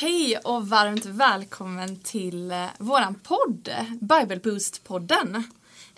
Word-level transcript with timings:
Hej 0.00 0.36
och 0.44 0.68
varmt 0.68 1.04
välkommen 1.04 1.96
till 1.96 2.50
eh, 2.50 2.64
våran 2.78 3.14
podd, 3.14 3.68
Bible 4.00 4.36
Boost-podden. 4.36 5.34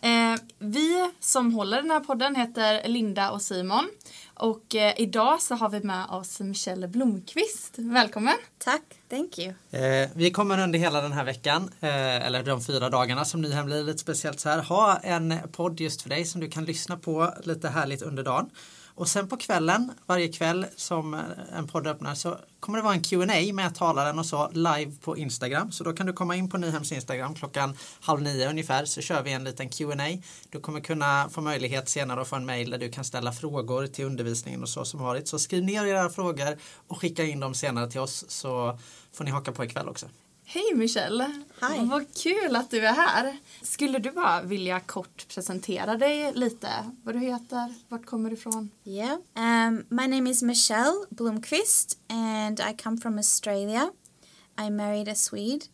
Eh, 0.02 0.40
vi 0.58 1.10
som 1.20 1.54
håller 1.54 1.82
den 1.82 1.90
här 1.90 2.00
podden 2.00 2.34
heter 2.34 2.88
Linda 2.88 3.30
och 3.30 3.42
Simon. 3.42 3.88
Och 4.34 4.74
eh, 4.74 4.94
idag 4.96 5.42
så 5.42 5.54
har 5.54 5.68
vi 5.68 5.80
med 5.80 6.06
oss 6.10 6.40
Michelle 6.40 6.88
Blomqvist. 6.88 7.74
Välkommen! 7.76 8.36
Tack, 8.58 8.82
thank 9.10 9.38
you. 9.38 9.48
Eh, 9.70 10.10
vi 10.14 10.30
kommer 10.30 10.62
under 10.62 10.78
hela 10.78 11.00
den 11.00 11.12
här 11.12 11.24
veckan, 11.24 11.70
eh, 11.80 12.26
eller 12.26 12.42
de 12.42 12.62
fyra 12.62 12.90
dagarna 12.90 13.24
som 13.24 13.40
Nyhem 13.40 13.66
blir 13.66 13.82
lite 13.82 13.98
speciellt 13.98 14.40
så 14.40 14.48
här, 14.48 14.62
ha 14.62 14.96
en 14.96 15.34
podd 15.52 15.80
just 15.80 16.02
för 16.02 16.08
dig 16.08 16.24
som 16.24 16.40
du 16.40 16.48
kan 16.48 16.64
lyssna 16.64 16.96
på 16.96 17.34
lite 17.42 17.68
härligt 17.68 18.02
under 18.02 18.22
dagen. 18.22 18.50
Och 18.94 19.08
sen 19.08 19.28
på 19.28 19.36
kvällen, 19.36 19.92
varje 20.06 20.28
kväll 20.28 20.66
som 20.76 21.14
eh, 21.14 21.20
en 21.52 21.66
podd 21.66 21.86
öppnar 21.86 22.14
så 22.14 22.38
kommer 22.60 22.78
det 22.78 22.84
vara 22.84 22.94
en 22.94 23.02
Q&A 23.02 23.52
med 23.52 23.74
talaren 23.74 24.18
och 24.18 24.26
så 24.26 24.50
live 24.52 24.92
på 25.00 25.16
Instagram. 25.16 25.72
Så 25.72 25.84
då 25.84 25.92
kan 25.92 26.06
du 26.06 26.12
komma 26.12 26.36
in 26.36 26.50
på 26.50 26.58
Nyhems 26.58 26.92
Instagram 26.92 27.34
klockan 27.34 27.76
halv 28.00 28.22
nio 28.22 28.50
ungefär 28.50 28.84
så 28.84 29.00
kör 29.00 29.22
vi 29.22 29.32
en 29.32 29.44
liten 29.44 29.68
Q&A. 29.68 30.18
Du 30.50 30.60
kommer 30.60 30.80
kunna 30.80 31.28
få 31.30 31.40
möjlighet 31.40 31.88
senare 31.88 32.20
att 32.20 32.28
få 32.28 32.36
en 32.36 32.46
mail 32.46 32.70
där 32.70 32.78
du 32.78 32.90
kan 32.90 33.04
ställa 33.04 33.32
frågor 33.32 33.86
till 33.86 34.04
undervisningen 34.04 34.62
och 34.62 34.68
så 34.68 34.84
som 34.84 35.00
varit. 35.00 35.28
Så 35.28 35.38
skriv 35.38 35.64
ner 35.64 35.86
era 35.86 36.10
frågor 36.10 36.58
och 36.88 37.00
skicka 37.00 37.24
in 37.24 37.40
dem 37.40 37.54
senare 37.54 37.90
till 37.90 38.00
oss 38.00 38.24
så 38.28 38.78
får 39.12 39.24
ni 39.24 39.30
haka 39.30 39.52
på 39.52 39.64
ikväll 39.64 39.88
också. 39.88 40.06
Hej 40.44 40.74
Michelle! 40.74 41.30
Hej. 41.60 41.86
Vad 41.86 42.14
kul 42.14 42.56
att 42.56 42.70
du 42.70 42.86
är 42.86 42.92
här. 42.92 43.36
Skulle 43.62 43.98
du 43.98 44.10
bara 44.10 44.42
vilja 44.42 44.80
kort 44.80 45.28
presentera 45.28 45.96
dig 45.96 46.32
lite? 46.34 46.90
Vad 47.02 47.14
du 47.14 47.18
heter, 47.18 47.74
vart 47.88 48.06
kommer 48.06 48.30
du 48.30 48.36
ifrån? 48.36 48.70
Yeah. 48.84 49.18
Um, 49.36 49.84
my 49.88 50.06
name 50.08 50.30
is 50.30 50.42
Michelle 50.42 51.06
Blomqvist, 51.10 51.96
and 52.08 52.60
I 52.60 52.74
come 52.82 52.96
from 52.96 53.18
Australia. 53.18 53.90
I 54.66 54.70
married 54.70 55.08
a 55.08 55.14
Swede, 55.14 55.64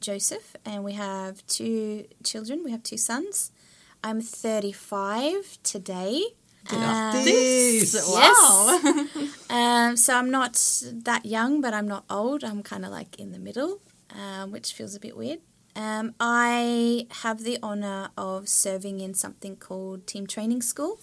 Joseph, 0.00 0.56
and 0.64 0.84
we 0.84 0.92
have 0.92 1.34
two 1.46 2.04
children. 2.24 2.62
We 2.64 2.70
have 2.70 2.82
two 2.82 2.98
sons. 2.98 3.52
I'm 4.04 4.20
35 4.20 5.58
today. 5.62 6.22
Grattis! 6.68 7.94
Wow! 8.08 8.80
Um, 9.48 9.96
so 9.96 10.12
I'm 10.14 10.30
not 10.30 10.54
that 11.04 11.24
young, 11.24 11.60
but 11.60 11.72
I'm 11.72 11.86
not 11.86 12.04
old. 12.10 12.42
I'm 12.42 12.62
kind 12.64 12.84
of 12.84 12.90
like 12.90 13.16
in 13.20 13.30
the 13.32 13.38
middle, 13.38 13.80
um, 14.16 14.50
which 14.50 14.72
feels 14.72 14.94
a 14.94 15.00
bit 15.00 15.16
weird. 15.16 15.40
Um, 15.76 16.14
I 16.18 17.06
have 17.22 17.44
the 17.44 17.58
honor 17.62 18.08
of 18.16 18.48
serving 18.48 19.00
in 19.00 19.12
something 19.14 19.56
called 19.56 20.06
Team 20.06 20.26
Training 20.26 20.62
School. 20.62 20.98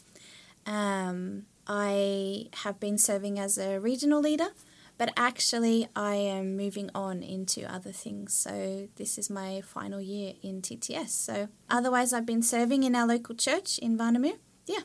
Um, 0.66 1.46
I 1.68 2.48
have 2.64 2.80
been 2.80 2.98
serving 2.98 3.38
as 3.38 3.58
a 3.58 3.80
regional 3.80 4.20
leader, 4.20 4.50
but 4.98 5.14
actually 5.16 5.88
I 5.96 6.16
am 6.16 6.58
moving 6.58 6.90
on 6.96 7.22
into 7.22 7.72
other 7.72 7.92
things. 7.92 8.34
So 8.34 8.90
this 8.96 9.18
is 9.18 9.30
my 9.30 9.62
final 9.62 10.02
year 10.02 10.34
in 10.42 10.62
TTS. 10.62 11.10
So 11.10 11.50
otherwise, 11.70 12.12
I've 12.12 12.26
been 12.26 12.42
serving 12.42 12.84
in 12.84 12.96
our 12.96 13.06
local 13.06 13.36
church 13.36 13.78
in 13.78 13.98
Varnamo. 13.98 14.38
Yeah. 14.66 14.84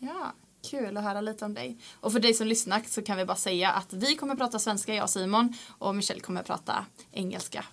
Ja, 0.00 0.34
kul 0.70 0.96
att 0.96 1.04
höra 1.04 1.20
lite 1.20 1.44
om 1.44 1.54
dig. 1.54 1.78
Och 2.00 2.12
för 2.12 2.20
dig 2.20 2.34
som 2.34 2.46
lyssnar 2.46 2.82
så 2.88 3.02
kan 3.02 3.16
vi 3.16 3.24
bara 3.24 3.36
säga 3.36 3.70
att 3.72 3.92
vi 3.92 4.14
kommer 4.16 4.34
prata 4.34 4.58
svenska, 4.58 4.94
jag 4.94 5.02
och 5.04 5.10
Simon, 5.10 5.54
och 5.78 5.94
Michelle 5.94 6.20
kommer 6.20 6.42
prata 6.42 6.86
engelska. 7.12 7.64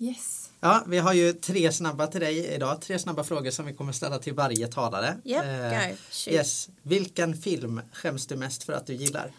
Yes. 0.00 0.50
Ja, 0.60 0.84
vi 0.86 0.98
har 0.98 1.12
ju 1.12 1.32
tre 1.32 1.72
snabba 1.72 2.06
till 2.06 2.20
dig 2.20 2.54
idag. 2.54 2.80
Tre 2.80 2.98
snabba 2.98 3.24
frågor 3.24 3.50
som 3.50 3.66
vi 3.66 3.72
kommer 3.74 3.92
ställa 3.92 4.18
till 4.18 4.34
varje 4.34 4.66
talare. 4.68 5.16
Yep, 5.24 5.44
Eh, 5.44 5.88
go. 5.90 5.96
Shoot. 6.10 6.34
Yes. 6.34 6.68
Vilken 6.82 7.36
film 7.36 7.80
skäms 7.92 8.26
du 8.26 8.36
mest 8.36 8.62
för 8.64 8.72
att 8.72 8.86
du 8.86 8.94
gillar? 8.94 9.32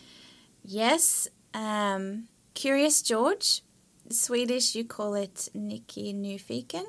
Yes. 0.63 1.27
Um, 1.95 2.27
Curious 2.53 3.09
George. 3.09 3.63
Swedish, 4.11 4.75
you 4.75 4.87
call 4.87 5.23
it 5.23 5.49
Nicky 5.53 6.13
Nyfiken. 6.13 6.85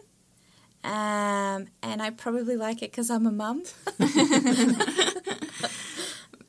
Um, 0.82 1.66
and 1.82 2.00
I 2.00 2.10
probably 2.10 2.56
like 2.56 2.82
it 2.82 2.91
because 2.91 3.10
I'm 3.10 3.26
a 3.26 3.32
mum. 3.32 3.62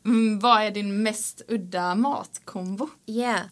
Mm, 0.04 0.40
vad 0.40 0.62
är 0.62 0.72
din 0.72 1.04
mest 1.04 1.42
udda 1.48 1.96
matkombo? 1.96 2.90
yeah. 3.06 3.46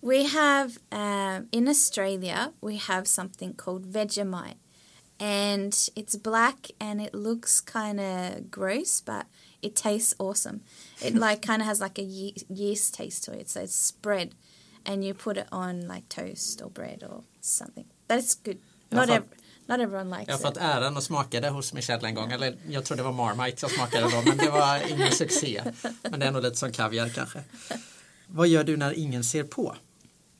We 0.00 0.24
have, 0.24 0.78
um, 0.90 1.46
in 1.52 1.68
Australia, 1.68 2.52
we 2.60 2.76
have 2.76 3.06
something 3.06 3.54
called 3.54 3.86
Vegemite. 3.86 4.56
And 5.20 5.72
it's 5.94 6.16
black 6.16 6.72
and 6.80 7.00
it 7.00 7.14
looks 7.14 7.60
kind 7.60 8.00
of 8.00 8.50
gross, 8.50 9.00
but 9.00 9.26
it 9.62 9.76
tastes 9.76 10.12
awesome. 10.18 10.60
It 11.00 11.14
like 11.14 11.40
kind 11.46 11.62
of 11.62 11.68
has 11.68 11.80
like 11.80 12.00
a 12.00 12.02
ye- 12.02 12.34
yeast 12.48 12.94
taste 12.94 13.22
to 13.24 13.32
it. 13.38 13.48
So 13.48 13.60
it's 13.60 13.76
spread 13.76 14.34
and 14.84 15.04
you 15.04 15.14
put 15.14 15.36
it 15.36 15.46
on 15.52 15.86
like 15.86 16.08
toast 16.08 16.60
or 16.60 16.68
bread 16.70 17.04
or 17.08 17.22
something. 17.40 17.84
But 18.08 18.18
it's 18.18 18.34
good. 18.34 18.58
Not, 18.90 19.06
för- 19.06 19.14
ev- 19.14 19.28
not 19.66 19.80
everyone 19.80 20.18
likes 20.18 20.28
Jag 20.28 20.34
har 20.34 20.40
fått 20.40 20.56
äran 20.56 20.96
att 20.96 21.04
smaka 21.04 21.40
det 21.40 21.48
hos 21.48 21.72
Michelle 21.72 22.08
en 22.08 22.14
gång. 22.14 22.32
Eller 22.32 22.56
jag 22.68 22.84
tror 22.84 22.96
det 22.96 23.02
var 23.02 23.12
Marmite 23.12 23.58
jag 23.60 23.70
smakade 23.70 24.10
då, 24.10 24.22
men 24.26 24.36
det 24.36 24.50
var 24.50 24.90
ingen 24.90 25.12
succé. 25.12 25.62
Men 26.02 26.20
det 26.20 26.26
är 26.26 26.30
nog 26.30 26.42
lite 26.42 26.56
som 26.56 26.72
kaviar 26.72 27.08
kanske. 27.08 27.44
Vad 28.26 28.48
gör 28.48 28.64
du 28.64 28.76
när 28.76 28.98
ingen 28.98 29.24
ser 29.24 29.44
på? 29.44 29.76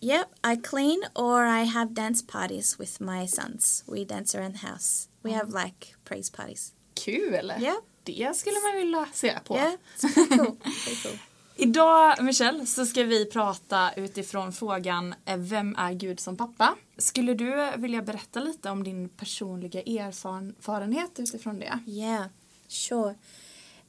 Yep, 0.00 0.26
I 0.52 0.56
clean 0.56 1.02
or 1.14 1.46
I 1.46 1.64
have 1.64 1.94
dance 1.94 2.26
parties 2.26 2.80
with 2.80 3.02
my 3.02 3.28
sons. 3.28 3.84
We 3.86 4.04
dance 4.04 4.38
around 4.38 4.60
the 4.60 4.66
house. 4.66 5.08
We 5.22 5.32
have 5.32 5.64
like 5.64 5.94
praise 6.04 6.32
parties. 6.36 6.72
Kul! 7.04 7.52
Ja. 7.60 7.80
Det 8.04 8.36
skulle 8.36 8.56
man 8.60 8.76
vilja 8.76 9.06
se 9.12 9.38
på. 9.44 9.54
Yeah, 9.56 9.72
it's 9.96 10.14
pretty 10.14 10.36
cool. 10.36 10.56
pretty 10.56 11.02
cool. 11.02 11.18
Idag, 11.56 12.24
Michelle, 12.24 12.66
så 12.66 12.86
ska 12.86 13.04
vi 13.04 13.26
prata 13.26 13.92
utifrån 13.96 14.52
frågan 14.52 15.14
eh, 15.24 15.36
Vem 15.36 15.76
är 15.76 15.92
Gud 15.92 16.20
som 16.20 16.36
pappa? 16.36 16.76
Skulle 16.98 17.34
du 17.34 17.68
vilja 17.76 18.02
berätta 18.02 18.40
lite 18.40 18.70
om 18.70 18.84
din 18.84 19.08
personliga 19.08 19.80
erfarenhet 19.82 21.10
utifrån 21.18 21.58
det? 21.58 21.78
Yeah, 21.86 22.24
sure. 22.68 23.14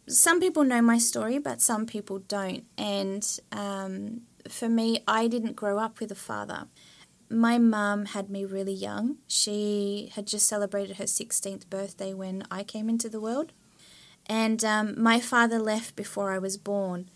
Some 0.08 0.40
people 0.40 0.64
know 0.64 0.82
my 0.82 1.00
story, 1.00 1.40
but 1.40 1.62
some 1.62 1.86
people 1.86 2.20
don't. 2.28 2.64
And 2.78 3.24
um, 3.52 4.22
for 4.50 4.70
me, 4.70 4.98
I 5.08 5.30
didn't 5.30 5.56
grow 5.56 5.86
up 5.86 6.02
with 6.02 6.12
a 6.12 6.16
father. 6.16 6.68
My 7.30 7.60
mum 7.60 8.06
had 8.06 8.30
me 8.30 8.46
really 8.46 8.74
young. 8.74 9.18
She 9.28 10.12
had 10.16 10.28
just 10.28 10.48
celebrated 10.48 10.98
her 10.98 11.06
16th 11.06 11.70
birthday 11.70 12.14
when 12.14 12.44
I 12.52 12.64
came 12.64 12.90
into 12.90 13.10
the 13.10 13.20
world. 13.20 13.52
And 14.28 14.64
um, 14.64 15.02
my 15.04 15.20
father 15.22 15.60
left 15.60 15.96
before 15.96 16.36
I 16.36 16.40
was 16.40 16.58
born. 16.58 17.10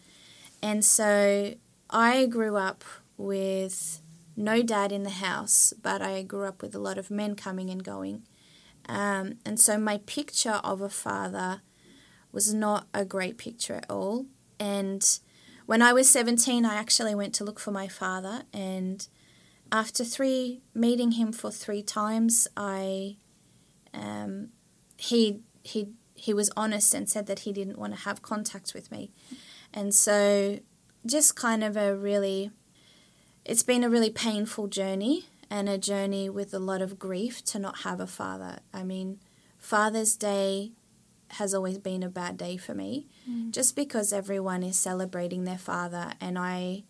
And 0.61 0.83
so 0.83 1.53
I 1.89 2.25
grew 2.25 2.57
up 2.57 2.83
with 3.17 4.01
no 4.35 4.61
dad 4.61 4.91
in 4.91 5.03
the 5.03 5.09
house, 5.09 5.73
but 5.81 6.01
I 6.01 6.21
grew 6.21 6.45
up 6.45 6.61
with 6.61 6.75
a 6.75 6.79
lot 6.79 6.97
of 6.97 7.09
men 7.09 7.35
coming 7.35 7.69
and 7.69 7.83
going. 7.83 8.23
Um, 8.87 9.39
and 9.45 9.59
so 9.59 9.77
my 9.77 9.97
picture 10.05 10.61
of 10.63 10.81
a 10.81 10.89
father 10.89 11.61
was 12.31 12.53
not 12.53 12.87
a 12.93 13.03
great 13.03 13.37
picture 13.37 13.75
at 13.75 13.89
all. 13.89 14.25
And 14.59 15.19
when 15.65 15.81
I 15.81 15.91
was 15.93 16.09
17, 16.09 16.65
I 16.65 16.75
actually 16.75 17.15
went 17.15 17.33
to 17.35 17.43
look 17.43 17.59
for 17.59 17.71
my 17.71 17.87
father. 17.87 18.43
And 18.53 19.07
after 19.71 20.03
three, 20.03 20.61
meeting 20.73 21.13
him 21.13 21.31
for 21.31 21.51
three 21.51 21.83
times, 21.83 22.47
I, 22.55 23.17
um, 23.93 24.49
he, 24.97 25.41
he, 25.63 25.89
he 26.15 26.33
was 26.33 26.49
honest 26.55 26.93
and 26.93 27.09
said 27.09 27.27
that 27.27 27.39
he 27.39 27.51
didn't 27.51 27.77
want 27.77 27.93
to 27.93 28.01
have 28.01 28.21
contact 28.21 28.73
with 28.73 28.91
me. 28.91 29.11
And 29.77 29.93
so 29.93 30.57
just 31.05 31.35
kind 31.35 31.63
of 31.63 31.77
a 31.77 31.95
really, 31.95 32.49
it's 33.45 33.61
been 33.61 33.83
a 33.83 33.89
really 33.91 34.09
painful 34.09 34.65
journey 34.65 35.27
and 35.51 35.69
a 35.69 35.77
journey 35.77 36.31
with 36.31 36.51
a 36.51 36.57
lot 36.57 36.81
of 36.81 36.97
grief 36.97 37.45
to 37.45 37.59
not 37.59 37.81
have 37.81 37.99
a 37.99 38.07
father. 38.07 38.57
I 38.73 38.81
mean, 38.81 39.19
Father's 39.59 40.15
Day 40.15 40.71
has 41.29 41.53
always 41.53 41.77
been 41.77 42.01
a 42.01 42.09
bad 42.09 42.37
day 42.37 42.57
for 42.57 42.73
me 42.73 43.05
just 43.51 43.75
because 43.75 44.11
everyone 44.11 44.63
is 44.63 44.79
celebrating 44.79 45.43
their 45.43 45.59
father 45.59 46.13
and 46.19 46.39
I 46.39 46.83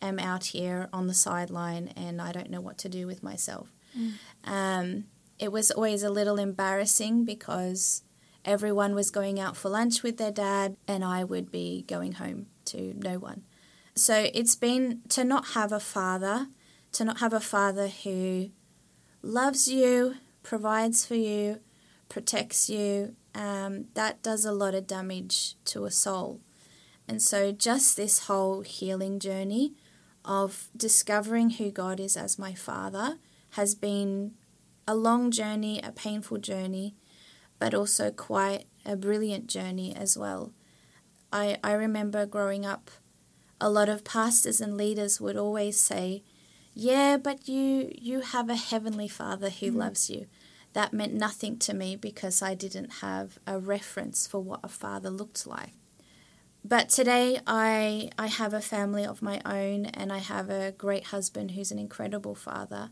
am 0.00 0.18
out 0.18 0.46
here 0.46 0.88
on 0.90 1.08
the 1.08 1.14
sideline 1.14 1.92
and 1.96 2.22
I 2.22 2.32
don't 2.32 2.48
know 2.48 2.62
what 2.62 2.78
to 2.78 2.88
do 2.88 3.06
with 3.06 3.22
myself. 3.22 3.74
Um, 4.44 5.04
it 5.38 5.52
was 5.52 5.70
always 5.70 6.02
a 6.02 6.08
little 6.08 6.38
embarrassing 6.38 7.26
because 7.26 8.04
everyone 8.44 8.94
was 8.94 9.10
going 9.10 9.38
out 9.38 9.56
for 9.56 9.68
lunch 9.68 10.02
with 10.02 10.16
their 10.16 10.32
dad 10.32 10.76
and 10.88 11.04
I 11.04 11.24
would 11.24 11.50
be 11.50 11.84
going 11.86 12.12
home 12.12 12.46
to 12.66 12.94
no 12.96 13.18
one. 13.18 13.42
So 13.94 14.28
it's 14.32 14.56
been 14.56 15.02
to 15.10 15.24
not 15.24 15.48
have 15.48 15.72
a 15.72 15.80
father, 15.80 16.48
to 16.92 17.04
not 17.04 17.20
have 17.20 17.32
a 17.32 17.40
father 17.40 17.88
who 17.88 18.50
loves 19.22 19.68
you, 19.68 20.16
provides 20.42 21.04
for 21.04 21.14
you, 21.14 21.60
protects 22.08 22.68
you, 22.68 23.14
um, 23.34 23.86
that 23.94 24.22
does 24.22 24.44
a 24.44 24.52
lot 24.52 24.74
of 24.74 24.86
damage 24.86 25.56
to 25.66 25.84
a 25.84 25.90
soul. 25.90 26.40
And 27.08 27.20
so, 27.20 27.52
just 27.52 27.96
this 27.96 28.26
whole 28.26 28.60
healing 28.60 29.18
journey 29.18 29.74
of 30.24 30.68
discovering 30.76 31.50
who 31.50 31.70
God 31.70 31.98
is 31.98 32.16
as 32.16 32.38
my 32.38 32.54
Father 32.54 33.18
has 33.50 33.74
been 33.74 34.32
a 34.86 34.94
long 34.94 35.30
journey, 35.30 35.80
a 35.82 35.92
painful 35.92 36.38
journey, 36.38 36.94
but 37.62 37.74
also 37.74 38.10
quite 38.10 38.64
a 38.84 38.96
brilliant 38.96 39.46
journey 39.46 39.94
as 39.94 40.18
well. 40.18 40.52
I, 41.32 41.58
I 41.62 41.74
remember 41.74 42.26
growing 42.26 42.66
up, 42.66 42.90
a 43.60 43.70
lot 43.70 43.88
of 43.88 44.02
pastors 44.02 44.60
and 44.60 44.76
leaders 44.76 45.20
would 45.20 45.36
always 45.36 45.80
say, 45.80 46.24
yeah, 46.74 47.16
but 47.16 47.46
you 47.46 47.92
you 47.96 48.22
have 48.22 48.50
a 48.50 48.56
heavenly 48.56 49.06
Father 49.06 49.48
who 49.48 49.70
loves 49.70 50.10
you. 50.10 50.26
That 50.72 50.92
meant 50.92 51.14
nothing 51.14 51.56
to 51.58 51.72
me 51.72 51.94
because 51.94 52.42
I 52.42 52.54
didn't 52.54 52.94
have 52.94 53.38
a 53.46 53.60
reference 53.60 54.26
for 54.26 54.40
what 54.40 54.58
a 54.64 54.68
father 54.68 55.10
looked 55.10 55.46
like. 55.46 55.74
But 56.64 56.88
today 56.88 57.38
I 57.46 58.10
I 58.18 58.26
have 58.26 58.54
a 58.54 58.60
family 58.60 59.06
of 59.06 59.22
my 59.22 59.40
own 59.44 59.86
and 59.86 60.12
I 60.12 60.18
have 60.18 60.50
a 60.50 60.72
great 60.72 61.04
husband 61.14 61.52
who's 61.52 61.70
an 61.70 61.78
incredible 61.78 62.34
father. 62.34 62.90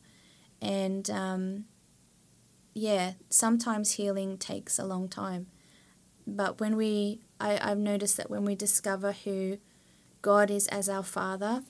And 0.62 1.10
um, 1.10 1.64
yeah, 2.74 3.12
sometimes 3.28 3.92
healing 3.92 4.38
takes 4.38 4.78
a 4.78 4.84
long 4.84 5.08
time. 5.08 5.46
But 6.26 6.60
when 6.60 6.76
we 6.76 7.20
I, 7.40 7.58
I've 7.58 7.78
noticed 7.78 8.16
that 8.16 8.30
when 8.30 8.44
we 8.44 8.54
discover 8.54 9.12
who 9.24 9.58
God 10.22 10.50
is 10.50 10.68
as 10.68 10.88
our 10.88 11.02
father, 11.02 11.62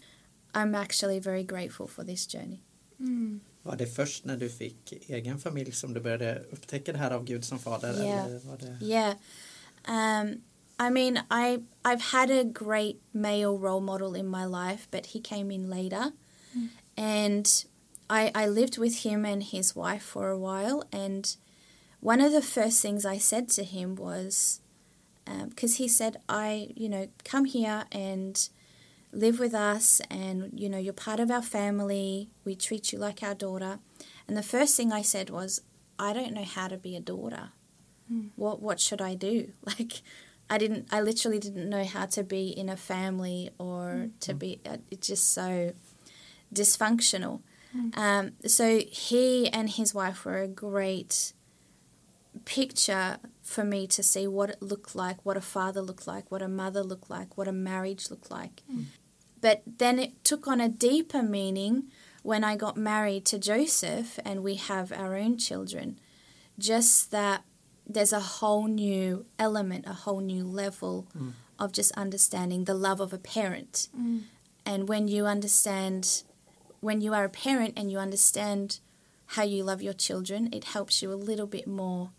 I'm 0.55 0.75
actually 0.75 1.21
very 1.21 1.45
grateful 1.45 1.87
for 1.87 2.05
this 2.05 2.27
journey. 2.27 2.63
Mm. 3.01 3.41
Var 3.63 3.77
det 3.77 3.87
först 3.87 4.25
när 4.25 4.37
du 4.37 4.49
fick 4.49 4.93
egen 4.93 5.39
familj 5.39 5.73
som 5.73 5.95
du 5.95 6.01
började 6.01 6.45
upptäcka 6.53 6.93
det 6.93 6.99
här 6.99 7.11
av 7.11 7.25
Gud 7.25 7.45
som 7.45 7.59
fader? 7.59 8.05
Yeah. 8.05 8.27
Eller 8.27 8.39
var 8.39 8.57
det... 8.57 8.87
Yeah. 8.87 9.15
Um, 9.89 10.43
I 10.79 10.91
mean, 10.91 11.19
I 11.31 11.59
I've 11.85 12.01
had 12.01 12.31
a 12.31 12.45
great 12.45 12.97
male 13.13 13.59
role 13.59 13.81
model 13.81 14.17
in 14.17 14.27
my 14.27 14.47
life, 14.47 14.89
but 14.91 15.07
he 15.07 15.21
came 15.21 15.55
in 15.55 15.69
later, 15.71 16.13
and 16.97 17.47
I 18.11 18.31
I 18.35 18.47
lived 18.47 18.77
with 18.77 18.99
him 19.05 19.25
and 19.25 19.43
his 19.43 19.75
wife 19.75 20.03
for 20.03 20.29
a 20.29 20.39
while. 20.39 20.85
And 20.93 21.35
one 22.01 22.21
of 22.21 22.33
the 22.33 22.43
first 22.43 22.83
things 22.83 23.07
I 23.07 23.17
said 23.17 23.49
to 23.51 23.65
him 23.65 23.95
was, 23.95 24.61
um, 25.27 25.49
because 25.49 25.77
he 25.77 25.89
said, 25.89 26.19
"I, 26.29 26.69
you 26.77 26.89
know, 26.89 27.09
come 27.25 27.47
here 27.47 27.85
and." 27.91 28.49
live 29.13 29.41
with 29.41 29.55
us 29.55 30.01
and 30.09 30.53
you 30.55 30.69
know 30.69 30.79
you're 30.79 30.93
part 30.93 31.19
of 31.19 31.33
our 31.33 31.43
family. 31.43 32.31
We 32.45 32.55
treat 32.55 32.93
you 32.93 32.99
like 33.01 33.25
our 33.25 33.35
daughter 33.35 33.81
and 34.29 34.37
the 34.37 34.43
first 34.45 34.77
thing 34.77 34.93
i 34.93 35.03
said 35.03 35.29
was 35.29 35.63
i 35.99 36.13
don't 36.13 36.33
know 36.33 36.45
how 36.45 36.69
to 36.69 36.77
be 36.77 36.95
a 36.95 37.01
daughter. 37.01 37.51
Hmm. 38.07 38.29
What 38.37 38.63
what 38.63 38.79
should 38.79 39.03
i 39.03 39.17
do? 39.17 39.53
Like 39.67 40.03
i 40.49 40.59
didn't 40.59 40.87
i 40.93 41.01
literally 41.01 41.41
didn't 41.41 41.69
know 41.69 41.85
how 41.85 42.07
to 42.07 42.23
be 42.23 42.51
in 42.51 42.69
a 42.69 42.77
family 42.77 43.51
or 43.59 43.91
hmm. 43.91 44.07
to 44.21 44.35
be 44.35 44.61
uh, 44.65 44.77
it's 44.93 45.09
just 45.09 45.33
so 45.33 45.73
dysfunctional 46.55 47.41
um, 47.95 48.33
so 48.47 48.81
he 48.91 49.49
and 49.49 49.71
his 49.71 49.95
wife 49.95 50.25
were 50.25 50.39
a 50.39 50.49
great 50.49 51.33
picture 52.45 53.19
for 53.43 53.65
me 53.65 53.87
to 53.89 54.03
see 54.03 54.27
what 54.27 54.51
it 54.51 54.63
looked 54.63 54.95
like, 54.95 55.25
what 55.25 55.37
a 55.37 55.41
father 55.41 55.83
looked 55.83 56.07
like, 56.07 56.31
what 56.31 56.43
a 56.43 56.49
mother 56.49 56.83
looked 56.83 57.11
like, 57.11 57.37
what 57.37 57.49
a 57.49 57.53
marriage 57.53 58.11
looked 58.11 58.31
like. 58.31 58.63
Mm. 58.73 58.85
But 59.41 59.63
then 59.67 59.99
it 59.99 60.23
took 60.25 60.47
on 60.47 60.61
a 60.61 60.69
deeper 60.69 61.23
meaning 61.23 61.85
when 62.23 62.45
I 62.45 62.57
got 62.57 62.77
married 62.77 63.25
to 63.27 63.39
Joseph 63.39 64.19
and 64.25 64.43
we 64.43 64.57
have 64.57 64.93
our 64.93 65.17
own 65.17 65.39
children. 65.39 65.99
Just 66.59 67.11
that 67.11 67.45
there's 67.87 68.13
a 68.13 68.21
whole 68.21 68.67
new 68.67 69.27
element, 69.39 69.87
a 69.87 69.95
whole 69.95 70.21
new 70.21 70.45
level 70.45 71.09
mm. 71.17 71.33
of 71.59 71.73
just 71.73 71.93
understanding 71.93 72.65
the 72.65 72.75
love 72.75 73.01
of 73.01 73.13
a 73.13 73.19
parent. 73.19 73.89
Mm. 73.99 74.23
And 74.67 74.89
when 74.89 75.09
you 75.09 75.27
understand, 75.27 76.23
when 76.81 77.01
you 77.01 77.15
are 77.15 77.25
a 77.25 77.29
parent 77.29 77.75
and 77.77 77.91
you 77.91 77.99
understand 77.99 78.81
how 79.27 79.43
you 79.43 79.63
love 79.63 79.83
your 79.83 79.93
children, 79.93 80.49
it 80.53 80.65
helps 80.65 81.03
you 81.03 81.13
a 81.13 81.15
little 81.15 81.47
bit 81.47 81.67
more 81.67 82.11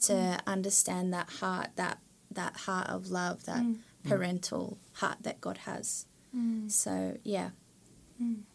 to 0.00 0.12
mm. 0.12 0.40
understand 0.46 1.12
that 1.12 1.28
heart, 1.40 1.68
that 1.76 1.98
that 2.32 2.56
heart 2.56 2.88
of 2.88 3.10
love, 3.10 3.44
that 3.44 3.62
mm. 3.62 3.78
parental 4.04 4.78
heart 4.94 5.18
that 5.22 5.40
God 5.40 5.58
has. 5.58 6.06
Mm. 6.36 6.70
So 6.70 7.18
yeah. 7.22 7.50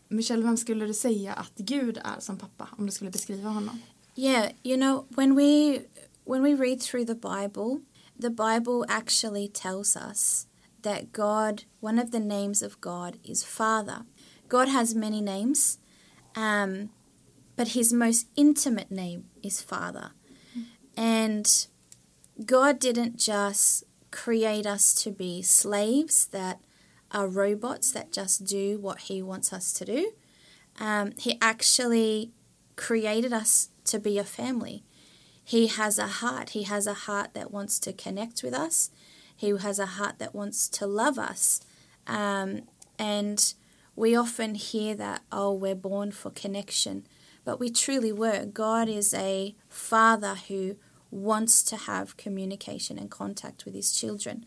Michelle, 0.10 0.42
vem 0.44 0.58
skulle 0.58 0.86
du 0.86 0.94
säga 0.94 1.34
att 1.34 1.58
Gud 1.58 1.98
är 2.04 2.20
som 2.20 2.38
pappa 2.38 2.70
om 2.78 2.86
du 2.86 2.92
skulle 2.92 3.12
beskriva 3.12 3.50
honom? 3.50 3.82
Yeah, 4.16 4.52
you 4.64 4.78
know, 4.78 5.06
when 5.16 5.36
we 5.36 5.82
when 6.24 6.42
we 6.42 6.54
read 6.54 6.82
through 6.82 7.06
the 7.06 7.16
Bible, 7.16 7.82
the 8.18 8.30
Bible 8.30 8.86
actually 8.88 9.48
tells 9.48 9.96
us 9.96 10.48
that 10.84 11.12
God, 11.12 11.64
one 11.82 12.00
of 12.00 12.12
the 12.12 12.20
names 12.20 12.62
of 12.62 12.80
God 12.80 13.18
is 13.24 13.44
Father. 13.44 14.06
God 14.48 14.68
has 14.68 14.96
many 14.96 15.22
names, 15.22 15.80
um, 16.36 16.90
but 17.56 17.70
his 17.70 17.92
most 17.92 18.28
intimate 18.36 18.92
name 18.92 19.26
is 19.42 19.62
Father. 19.62 20.12
And 20.98 21.68
God 22.46 22.80
didn't 22.80 23.18
just 23.18 23.84
create 24.12 24.66
us 24.66 24.94
to 25.04 25.12
be 25.12 25.42
slaves 25.42 26.28
that 26.28 26.62
are 27.12 27.28
robots 27.28 27.92
that 27.92 28.12
just 28.12 28.46
do 28.46 28.78
what 28.78 29.02
he 29.02 29.22
wants 29.22 29.54
us 29.54 29.74
to 29.74 29.86
do. 29.86 30.12
Um, 30.80 31.14
he 31.18 31.38
actually 31.42 32.32
created 32.76 33.32
us 33.32 33.70
to 33.86 34.00
be 34.00 34.18
a 34.18 34.24
family. 34.24 34.84
He 35.44 35.68
has 35.68 36.00
a 36.00 36.08
heart. 36.08 36.50
He 36.52 36.64
has 36.64 36.88
a 36.88 36.94
heart 36.94 37.34
that 37.34 37.52
wants 37.52 37.80
to 37.80 37.94
connect 37.94 38.44
with 38.44 38.54
us. 38.54 38.90
He 39.36 39.50
has 39.50 39.80
a 39.80 39.86
heart 39.86 40.20
that 40.20 40.34
wants 40.34 40.68
to 40.70 40.88
love 40.88 41.20
us. 41.20 41.62
Um, 42.08 42.64
and 42.98 43.54
we 43.96 44.16
often 44.16 44.56
hear 44.56 44.96
that, 44.96 45.22
oh, 45.32 45.54
we're 45.54 45.76
born 45.76 46.12
for 46.12 46.30
connection. 46.30 47.06
But 47.44 47.60
we 47.60 47.70
truly 47.70 48.12
were. 48.12 48.46
God 48.46 48.90
is 48.90 49.14
a 49.14 49.56
father 49.70 50.36
who 50.48 50.78
wants 51.12 51.64
to 51.64 51.78
have 51.78 52.18
communication 52.18 52.98
and 52.98 53.10
contact 53.10 53.66
with 53.66 53.74
his 53.74 53.94
children. 53.94 54.46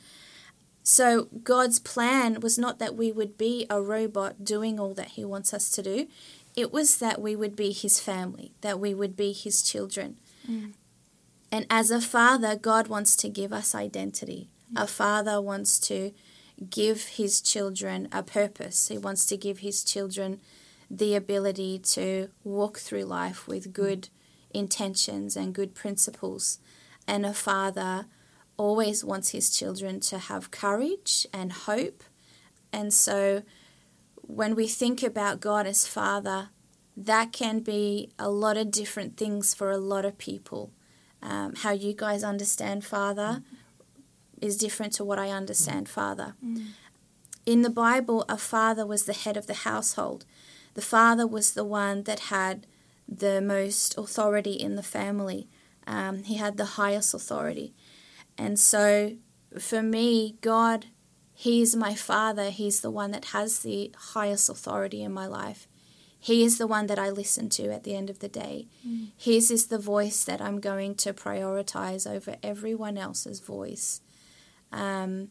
So 0.82 1.28
God's 1.44 1.78
plan 1.78 2.40
was 2.40 2.58
not 2.58 2.78
that 2.78 2.96
we 2.96 3.12
would 3.12 3.38
be 3.38 3.66
a 3.70 3.80
robot 3.80 4.44
doing 4.44 4.80
all 4.80 4.94
that 4.94 5.08
he 5.08 5.24
wants 5.24 5.54
us 5.54 5.70
to 5.72 5.82
do. 5.82 6.08
It 6.56 6.72
was 6.72 6.98
that 6.98 7.20
we 7.20 7.36
would 7.36 7.54
be 7.54 7.72
his 7.72 8.00
family, 8.00 8.52
that 8.62 8.80
we 8.80 8.94
would 8.94 9.16
be 9.16 9.32
his 9.32 9.62
children. 9.62 10.18
Mm. 10.50 10.72
And 11.52 11.66
as 11.70 11.90
a 11.90 12.00
father, 12.00 12.56
God 12.56 12.88
wants 12.88 13.16
to 13.16 13.28
give 13.28 13.52
us 13.52 13.74
identity. 13.74 14.48
A 14.76 14.86
father 14.86 15.40
wants 15.40 15.78
to 15.80 16.12
give 16.70 17.06
his 17.06 17.40
children 17.40 18.08
a 18.12 18.22
purpose. 18.22 18.88
He 18.88 18.98
wants 18.98 19.26
to 19.26 19.36
give 19.36 19.58
his 19.58 19.84
children 19.84 20.40
the 20.90 21.14
ability 21.14 21.78
to 21.78 22.28
walk 22.44 22.78
through 22.78 23.04
life 23.04 23.46
with 23.46 23.72
good 23.72 24.08
intentions 24.52 25.36
and 25.36 25.54
good 25.54 25.74
principles. 25.74 26.58
And 27.06 27.24
a 27.24 27.34
father 27.34 28.06
always 28.56 29.04
wants 29.04 29.30
his 29.30 29.50
children 29.50 30.00
to 30.00 30.18
have 30.18 30.50
courage 30.50 31.26
and 31.32 31.52
hope. 31.52 32.02
And 32.72 32.92
so 32.92 33.42
when 34.20 34.54
we 34.54 34.66
think 34.66 35.02
about 35.02 35.40
God 35.40 35.66
as 35.66 35.86
Father, 35.86 36.50
that 36.96 37.32
can 37.32 37.60
be 37.60 38.10
a 38.18 38.28
lot 38.28 38.56
of 38.56 38.70
different 38.70 39.16
things 39.16 39.54
for 39.54 39.70
a 39.70 39.78
lot 39.78 40.04
of 40.04 40.18
people. 40.18 40.72
Um, 41.22 41.54
how 41.56 41.70
you 41.72 41.94
guys 41.94 42.22
understand 42.22 42.84
Father 42.84 43.42
is 44.40 44.56
different 44.56 44.92
to 44.94 45.04
what 45.04 45.18
I 45.18 45.30
understand 45.30 45.86
mm. 45.86 45.90
Father. 45.90 46.34
Mm. 46.44 46.68
In 47.46 47.62
the 47.62 47.70
Bible, 47.70 48.24
a 48.28 48.36
father 48.36 48.86
was 48.86 49.04
the 49.04 49.14
head 49.14 49.36
of 49.36 49.46
the 49.46 49.54
household. 49.54 50.24
The 50.74 50.82
father 50.82 51.26
was 51.26 51.52
the 51.52 51.64
one 51.64 52.02
that 52.04 52.20
had 52.20 52.66
the 53.08 53.40
most 53.40 53.96
authority 53.96 54.52
in 54.52 54.76
the 54.76 54.82
family. 54.82 55.48
Um, 55.86 56.24
he 56.24 56.34
had 56.34 56.56
the 56.56 56.76
highest 56.76 57.14
authority. 57.14 57.72
And 58.36 58.60
so 58.60 59.16
for 59.58 59.82
me, 59.82 60.36
God, 60.40 60.86
He 61.34 61.62
is 61.62 61.74
my 61.74 61.94
Father. 61.94 62.50
He's 62.50 62.80
the 62.80 62.90
one 62.90 63.12
that 63.12 63.26
has 63.26 63.60
the 63.60 63.92
highest 64.12 64.48
authority 64.48 65.02
in 65.02 65.12
my 65.12 65.26
life. 65.26 65.66
He 66.20 66.42
is 66.42 66.58
the 66.58 66.66
one 66.66 66.88
that 66.88 66.98
I 66.98 67.10
listen 67.10 67.48
to 67.50 67.72
at 67.72 67.84
the 67.84 67.94
end 67.94 68.10
of 68.10 68.18
the 68.18 68.28
day. 68.28 68.66
Mm. 68.86 69.08
His 69.16 69.50
is 69.50 69.68
the 69.68 69.78
voice 69.78 70.24
that 70.24 70.40
I'm 70.40 70.60
going 70.60 70.96
to 70.96 71.14
prioritize 71.14 72.10
over 72.10 72.36
everyone 72.42 72.98
else's 72.98 73.40
voice. 73.40 74.00
Um, 74.72 75.28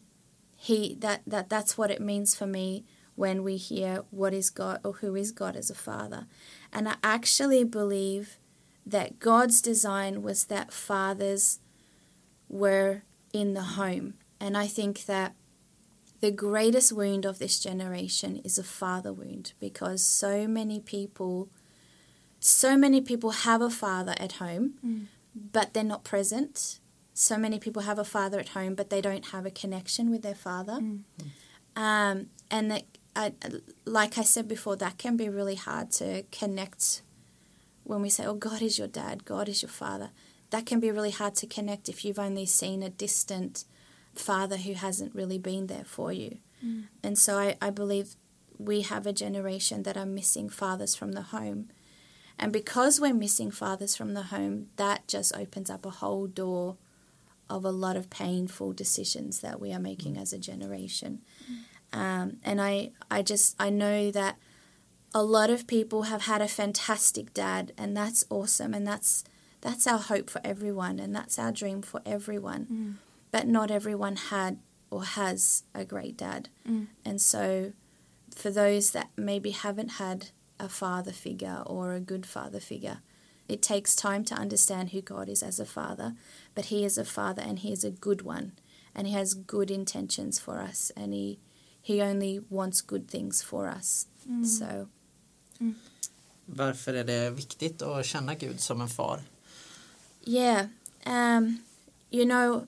he 0.56 0.96
that, 1.00 1.22
that 1.26 1.48
that's 1.48 1.78
what 1.78 1.90
it 1.90 2.00
means 2.00 2.34
for 2.34 2.46
me 2.46 2.84
when 3.14 3.42
we 3.42 3.56
hear 3.56 4.04
what 4.10 4.32
is 4.32 4.50
God 4.50 4.80
or 4.84 4.94
who 4.94 5.14
is 5.14 5.32
God 5.32 5.56
as 5.56 5.70
a 5.70 5.74
father. 5.74 6.26
And 6.72 6.88
I 6.88 6.96
actually 7.02 7.64
believe 7.64 8.38
that 8.86 9.18
God's 9.18 9.60
design 9.60 10.22
was 10.22 10.44
that 10.46 10.72
fathers 10.72 11.60
were 12.48 13.02
in 13.32 13.54
the 13.54 13.62
home. 13.62 14.14
And 14.40 14.56
I 14.56 14.66
think 14.66 15.06
that 15.06 15.34
the 16.20 16.30
greatest 16.30 16.92
wound 16.92 17.24
of 17.24 17.38
this 17.38 17.58
generation 17.58 18.40
is 18.44 18.58
a 18.58 18.64
father 18.64 19.12
wound 19.12 19.52
because 19.60 20.02
so 20.02 20.48
many 20.48 20.80
people 20.80 21.48
so 22.40 22.76
many 22.76 23.00
people 23.00 23.30
have 23.30 23.60
a 23.60 23.70
father 23.70 24.14
at 24.18 24.32
home 24.32 24.74
but 25.34 25.74
they're 25.74 25.84
not 25.84 26.04
present 26.04 26.80
so 27.18 27.36
many 27.36 27.58
people 27.58 27.82
have 27.82 27.98
a 27.98 28.04
father 28.04 28.38
at 28.38 28.50
home 28.50 28.74
but 28.76 28.90
they 28.90 29.00
don't 29.00 29.26
have 29.26 29.44
a 29.44 29.50
connection 29.50 30.08
with 30.10 30.22
their 30.22 30.36
father. 30.36 30.78
Um, 31.74 32.26
and 32.50 32.70
that 32.70 32.84
I, 33.16 33.32
like 33.84 34.16
i 34.18 34.22
said 34.22 34.46
before 34.46 34.76
that 34.76 34.98
can 34.98 35.16
be 35.16 35.28
really 35.28 35.56
hard 35.56 35.90
to 35.92 36.22
connect 36.30 37.02
when 37.82 38.00
we 38.02 38.10
say 38.10 38.24
oh 38.24 38.34
god 38.34 38.62
is 38.62 38.78
your 38.78 38.86
dad 38.88 39.24
god 39.24 39.48
is 39.48 39.62
your 39.62 39.70
father. 39.70 40.10
That 40.50 40.64
can 40.64 40.80
be 40.80 40.90
really 40.90 41.10
hard 41.10 41.34
to 41.36 41.46
connect 41.46 41.88
if 41.88 42.04
you've 42.04 42.18
only 42.18 42.46
seen 42.46 42.82
a 42.82 42.88
distant 42.88 43.64
father 44.14 44.56
who 44.56 44.74
hasn't 44.74 45.14
really 45.14 45.38
been 45.38 45.66
there 45.66 45.84
for 45.84 46.12
you. 46.12 46.38
And 47.02 47.18
so 47.18 47.38
I, 47.38 47.56
I 47.60 47.70
believe 47.70 48.16
we 48.58 48.80
have 48.82 49.06
a 49.06 49.12
generation 49.12 49.82
that 49.82 49.96
are 49.96 50.06
missing 50.06 50.48
fathers 50.48 50.94
from 50.94 51.12
the 51.12 51.22
home. 51.22 51.68
And 52.38 52.52
because 52.52 53.00
we're 53.00 53.14
missing 53.14 53.50
fathers 53.50 53.94
from 53.94 54.14
the 54.14 54.24
home, 54.24 54.68
that 54.76 55.06
just 55.06 55.36
opens 55.36 55.68
up 55.70 55.84
a 55.84 55.90
whole 55.90 56.26
door 56.26 56.76
of 57.50 57.64
a 57.64 57.70
lot 57.70 57.96
of 57.96 58.10
painful 58.10 58.72
decisions 58.72 59.40
that 59.40 59.60
we 59.60 59.72
are 59.72 59.80
making 59.80 60.14
mm. 60.14 60.20
as 60.20 60.32
a 60.32 60.38
generation. 60.38 61.22
Um, 61.92 62.36
and 62.44 62.60
I, 62.60 62.90
I 63.10 63.22
just, 63.22 63.56
I 63.58 63.70
know 63.70 64.10
that 64.10 64.36
a 65.14 65.22
lot 65.22 65.50
of 65.50 65.66
people 65.66 66.02
have 66.02 66.22
had 66.22 66.42
a 66.42 66.48
fantastic 66.48 67.32
dad, 67.32 67.72
and 67.78 67.96
that's 67.96 68.24
awesome, 68.30 68.74
and 68.74 68.86
that's 68.86 69.24
that's 69.60 69.86
our 69.86 69.98
hope 69.98 70.30
for 70.30 70.40
everyone, 70.44 70.98
and 70.98 71.14
that's 71.14 71.38
our 71.38 71.50
dream 71.50 71.82
for 71.82 72.00
everyone. 72.06 72.66
Mm. 72.70 72.94
But 73.30 73.46
not 73.46 73.70
everyone 73.70 74.16
had 74.16 74.58
or 74.90 75.04
has 75.04 75.64
a 75.74 75.84
great 75.84 76.16
dad, 76.16 76.48
mm. 76.68 76.86
and 77.04 77.20
so 77.20 77.72
for 78.34 78.50
those 78.50 78.92
that 78.92 79.10
maybe 79.16 79.50
haven't 79.50 79.92
had 79.92 80.28
a 80.60 80.68
father 80.68 81.12
figure 81.12 81.62
or 81.66 81.92
a 81.92 82.00
good 82.00 82.26
father 82.26 82.60
figure, 82.60 82.98
it 83.48 83.62
takes 83.62 83.96
time 83.96 84.24
to 84.24 84.34
understand 84.34 84.90
who 84.90 85.00
God 85.00 85.28
is 85.28 85.42
as 85.42 85.60
a 85.60 85.64
father. 85.64 86.14
But 86.54 86.66
He 86.66 86.84
is 86.84 86.98
a 86.98 87.04
father, 87.04 87.42
and 87.42 87.58
He 87.58 87.72
is 87.72 87.84
a 87.84 87.90
good 87.90 88.22
one, 88.22 88.52
and 88.94 89.06
He 89.06 89.14
has 89.14 89.34
good 89.34 89.70
intentions 89.70 90.38
for 90.38 90.60
us, 90.60 90.92
and 90.96 91.12
He 91.12 91.38
He 91.80 92.02
only 92.02 92.40
wants 92.50 92.82
good 92.82 93.08
things 93.08 93.42
for 93.42 93.66
us. 93.66 94.06
So. 94.44 94.88
Varför 96.46 96.94
är 96.94 97.04
det 97.04 97.30
viktigt 97.30 97.82
att 97.82 98.06
känna 98.06 98.34
Gud 98.34 98.60
som 98.60 98.80
en 98.80 98.88
far? 98.88 99.20
Yeah. 100.24 100.66
Um, 101.06 101.58
you 102.10 102.24
know, 102.24 102.66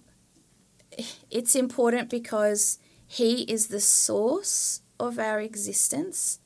it's 1.30 1.54
important 1.54 2.10
because 2.10 2.78
He 3.06 3.44
is 3.48 3.66
the 3.66 3.80
source 3.80 4.82
of 4.98 5.18
our 5.18 5.40
existence. 5.40 6.38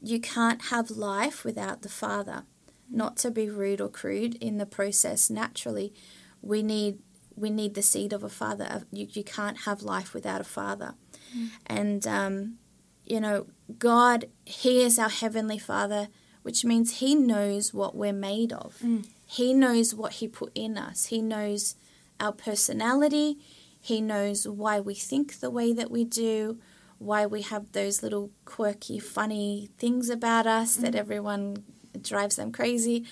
You 0.00 0.20
can't 0.20 0.62
have 0.62 0.90
life 0.90 1.44
without 1.44 1.82
the 1.82 1.88
Father. 1.88 2.42
Not 2.90 3.16
to 3.18 3.30
be 3.30 3.50
rude 3.50 3.80
or 3.80 3.88
crude 3.88 4.36
in 4.36 4.58
the 4.58 4.66
process, 4.66 5.28
naturally, 5.28 5.92
we 6.40 6.62
need 6.62 6.98
we 7.38 7.50
need 7.50 7.74
the 7.74 7.82
seed 7.82 8.12
of 8.12 8.22
a 8.22 8.28
father. 8.28 8.84
You, 8.92 9.06
you 9.10 9.24
can't 9.24 9.58
have 9.58 9.82
life 9.82 10.12
without 10.12 10.40
a 10.40 10.44
father. 10.44 10.94
Mm. 11.36 11.48
And, 11.66 12.06
um, 12.06 12.58
you 13.04 13.20
know, 13.20 13.46
God, 13.78 14.26
He 14.44 14.82
is 14.82 14.98
our 14.98 15.08
Heavenly 15.08 15.58
Father, 15.58 16.08
which 16.42 16.64
means 16.64 16.98
He 16.98 17.14
knows 17.14 17.72
what 17.72 17.94
we're 17.94 18.12
made 18.12 18.52
of. 18.52 18.78
Mm. 18.84 19.06
He 19.26 19.54
knows 19.54 19.94
what 19.94 20.14
He 20.14 20.28
put 20.28 20.52
in 20.54 20.76
us. 20.76 21.06
He 21.06 21.22
knows 21.22 21.76
our 22.18 22.32
personality. 22.32 23.38
He 23.80 24.00
knows 24.00 24.46
why 24.46 24.80
we 24.80 24.94
think 24.94 25.40
the 25.40 25.50
way 25.50 25.72
that 25.72 25.90
we 25.90 26.04
do, 26.04 26.58
why 26.98 27.26
we 27.26 27.42
have 27.42 27.72
those 27.72 28.02
little 28.02 28.30
quirky, 28.44 28.98
funny 28.98 29.70
things 29.78 30.10
about 30.10 30.46
us 30.46 30.76
that 30.76 30.94
mm. 30.94 30.98
everyone 30.98 31.64
drives 32.02 32.36
them 32.36 32.52
crazy. 32.52 33.04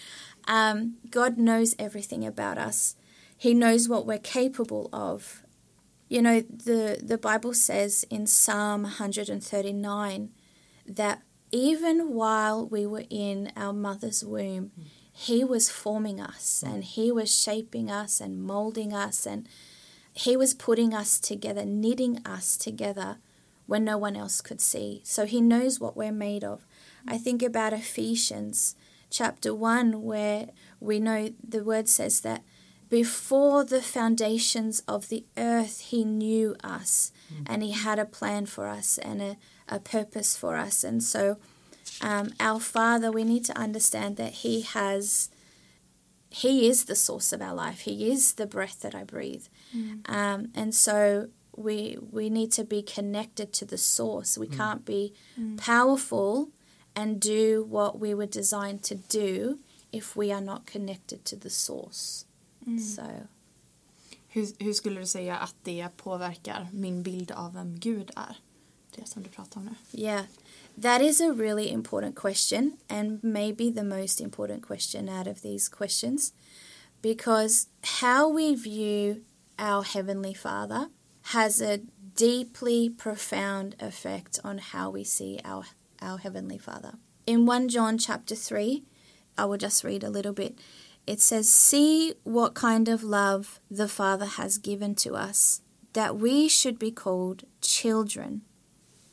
Um, 0.46 0.96
God 1.10 1.38
knows 1.38 1.74
everything 1.78 2.24
about 2.24 2.58
us. 2.58 2.96
He 3.36 3.52
knows 3.54 3.88
what 3.88 4.06
we're 4.06 4.18
capable 4.18 4.88
of. 4.92 5.42
You 6.08 6.22
know, 6.22 6.40
the, 6.40 7.00
the 7.02 7.18
Bible 7.18 7.52
says 7.52 8.04
in 8.10 8.26
Psalm 8.26 8.82
139 8.82 10.30
that 10.86 11.22
even 11.52 12.14
while 12.14 12.66
we 12.66 12.86
were 12.86 13.04
in 13.10 13.52
our 13.56 13.72
mother's 13.72 14.24
womb, 14.24 14.70
He 15.12 15.44
was 15.44 15.70
forming 15.70 16.20
us 16.20 16.62
and 16.64 16.84
He 16.84 17.10
was 17.10 17.34
shaping 17.34 17.90
us 17.90 18.20
and 18.20 18.42
molding 18.42 18.92
us 18.92 19.26
and 19.26 19.48
He 20.12 20.36
was 20.36 20.54
putting 20.54 20.94
us 20.94 21.18
together, 21.18 21.64
knitting 21.64 22.20
us 22.24 22.56
together 22.56 23.18
when 23.66 23.84
no 23.84 23.98
one 23.98 24.16
else 24.16 24.40
could 24.40 24.60
see. 24.60 25.00
So 25.04 25.26
He 25.26 25.40
knows 25.40 25.80
what 25.80 25.96
we're 25.96 26.12
made 26.12 26.44
of. 26.44 26.66
I 27.08 27.18
think 27.18 27.42
about 27.42 27.72
Ephesians 27.72 28.74
chapter 29.10 29.54
1, 29.54 30.02
where 30.02 30.48
we 30.80 30.98
know 31.00 31.30
the 31.46 31.62
word 31.64 31.88
says 31.88 32.20
that 32.22 32.42
before 32.88 33.64
the 33.64 33.82
foundations 33.82 34.80
of 34.86 35.08
the 35.08 35.24
earth, 35.36 35.80
He 35.80 36.04
knew 36.04 36.54
us 36.62 37.12
and 37.46 37.62
He 37.62 37.72
had 37.72 37.98
a 37.98 38.04
plan 38.04 38.46
for 38.46 38.66
us 38.68 38.98
and 38.98 39.20
a, 39.22 39.36
a 39.68 39.80
purpose 39.80 40.36
for 40.36 40.56
us. 40.56 40.84
And 40.84 41.02
so, 41.02 41.38
um, 42.00 42.30
our 42.38 42.60
Father, 42.60 43.10
we 43.10 43.24
need 43.24 43.44
to 43.46 43.58
understand 43.58 44.16
that 44.16 44.32
He 44.44 44.60
has. 44.62 45.30
He 46.30 46.68
is 46.68 46.84
the 46.84 46.94
source 46.96 47.32
of 47.32 47.40
our 47.40 47.54
life. 47.54 47.80
He 47.80 48.10
is 48.10 48.34
the 48.34 48.46
breath 48.46 48.80
that 48.82 48.94
I 48.94 49.04
breathe. 49.04 49.46
Um, 50.06 50.48
and 50.54 50.74
so 50.74 51.28
we 51.56 51.96
we 52.12 52.28
need 52.30 52.52
to 52.52 52.64
be 52.64 52.82
connected 52.82 53.52
to 53.54 53.64
the 53.64 53.78
source. 53.78 54.36
We 54.38 54.46
can't 54.48 54.84
be 54.84 55.12
powerful 55.56 56.50
and 56.96 57.20
do 57.20 57.64
what 57.68 58.00
we 58.00 58.14
were 58.14 58.26
designed 58.26 58.82
to 58.82 58.94
do 58.94 59.58
if 59.92 60.16
we 60.16 60.32
are 60.32 60.40
not 60.40 60.66
connected 60.66 61.24
to 61.26 61.36
the 61.36 61.50
source. 61.50 62.24
Mm. 62.66 62.80
So 62.80 63.02
Hur, 64.28 64.46
hur 64.58 64.72
skulle 64.72 65.00
du 65.00 65.06
säga 65.06 65.36
att 65.36 65.54
det 65.62 65.88
påverkar 65.96 66.68
min 66.72 67.02
bild 67.02 67.30
av 67.30 67.54
vem 67.54 67.78
Gud 67.78 68.10
är? 68.16 68.36
Det 68.96 69.08
som 69.08 69.22
du 69.22 69.28
pratar 69.28 69.60
om 69.60 69.64
nu. 69.64 69.74
yeah, 69.92 70.24
that 70.82 71.00
is 71.02 71.20
a 71.20 71.32
really 71.32 71.70
important 71.70 72.16
question 72.16 72.76
and 72.88 73.24
maybe 73.24 73.70
the 73.70 73.82
most 73.82 74.20
important 74.20 74.66
question 74.66 75.08
out 75.08 75.26
of 75.26 75.42
these 75.42 75.68
questions 75.68 76.32
because 77.02 77.68
how 78.00 78.28
we 78.28 78.54
view 78.54 79.22
our 79.58 79.82
heavenly 79.82 80.34
Father 80.34 80.88
has 81.22 81.62
a 81.62 81.78
deeply 82.14 82.90
profound 82.90 83.74
effect 83.78 84.38
on 84.44 84.58
how 84.58 84.90
we 84.90 85.04
see 85.04 85.40
our 85.44 85.64
our 86.06 86.18
heavenly 86.18 86.56
Father. 86.56 86.94
In 87.26 87.44
1 87.44 87.68
John 87.68 87.98
chapter 87.98 88.36
3, 88.36 88.84
I 89.36 89.44
will 89.44 89.58
just 89.58 89.84
read 89.84 90.04
a 90.04 90.10
little 90.10 90.32
bit. 90.32 90.58
It 91.06 91.20
says, 91.20 91.48
See 91.48 92.14
what 92.22 92.54
kind 92.54 92.88
of 92.88 93.02
love 93.02 93.60
the 93.70 93.88
Father 93.88 94.26
has 94.26 94.58
given 94.58 94.94
to 94.96 95.14
us, 95.14 95.60
that 95.92 96.16
we 96.16 96.48
should 96.48 96.78
be 96.78 96.90
called 96.90 97.44
children. 97.60 98.42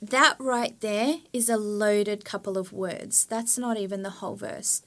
That 0.02 0.36
right 0.38 0.80
there 0.82 1.18
is 1.32 1.50
a 1.50 1.58
loaded 1.58 2.26
couple 2.26 2.58
of 2.58 2.74
words. 2.74 3.26
That's 3.26 3.58
not 3.58 3.78
even 3.78 4.04
the 4.04 4.10
whole 4.10 4.36
verse. 4.36 4.82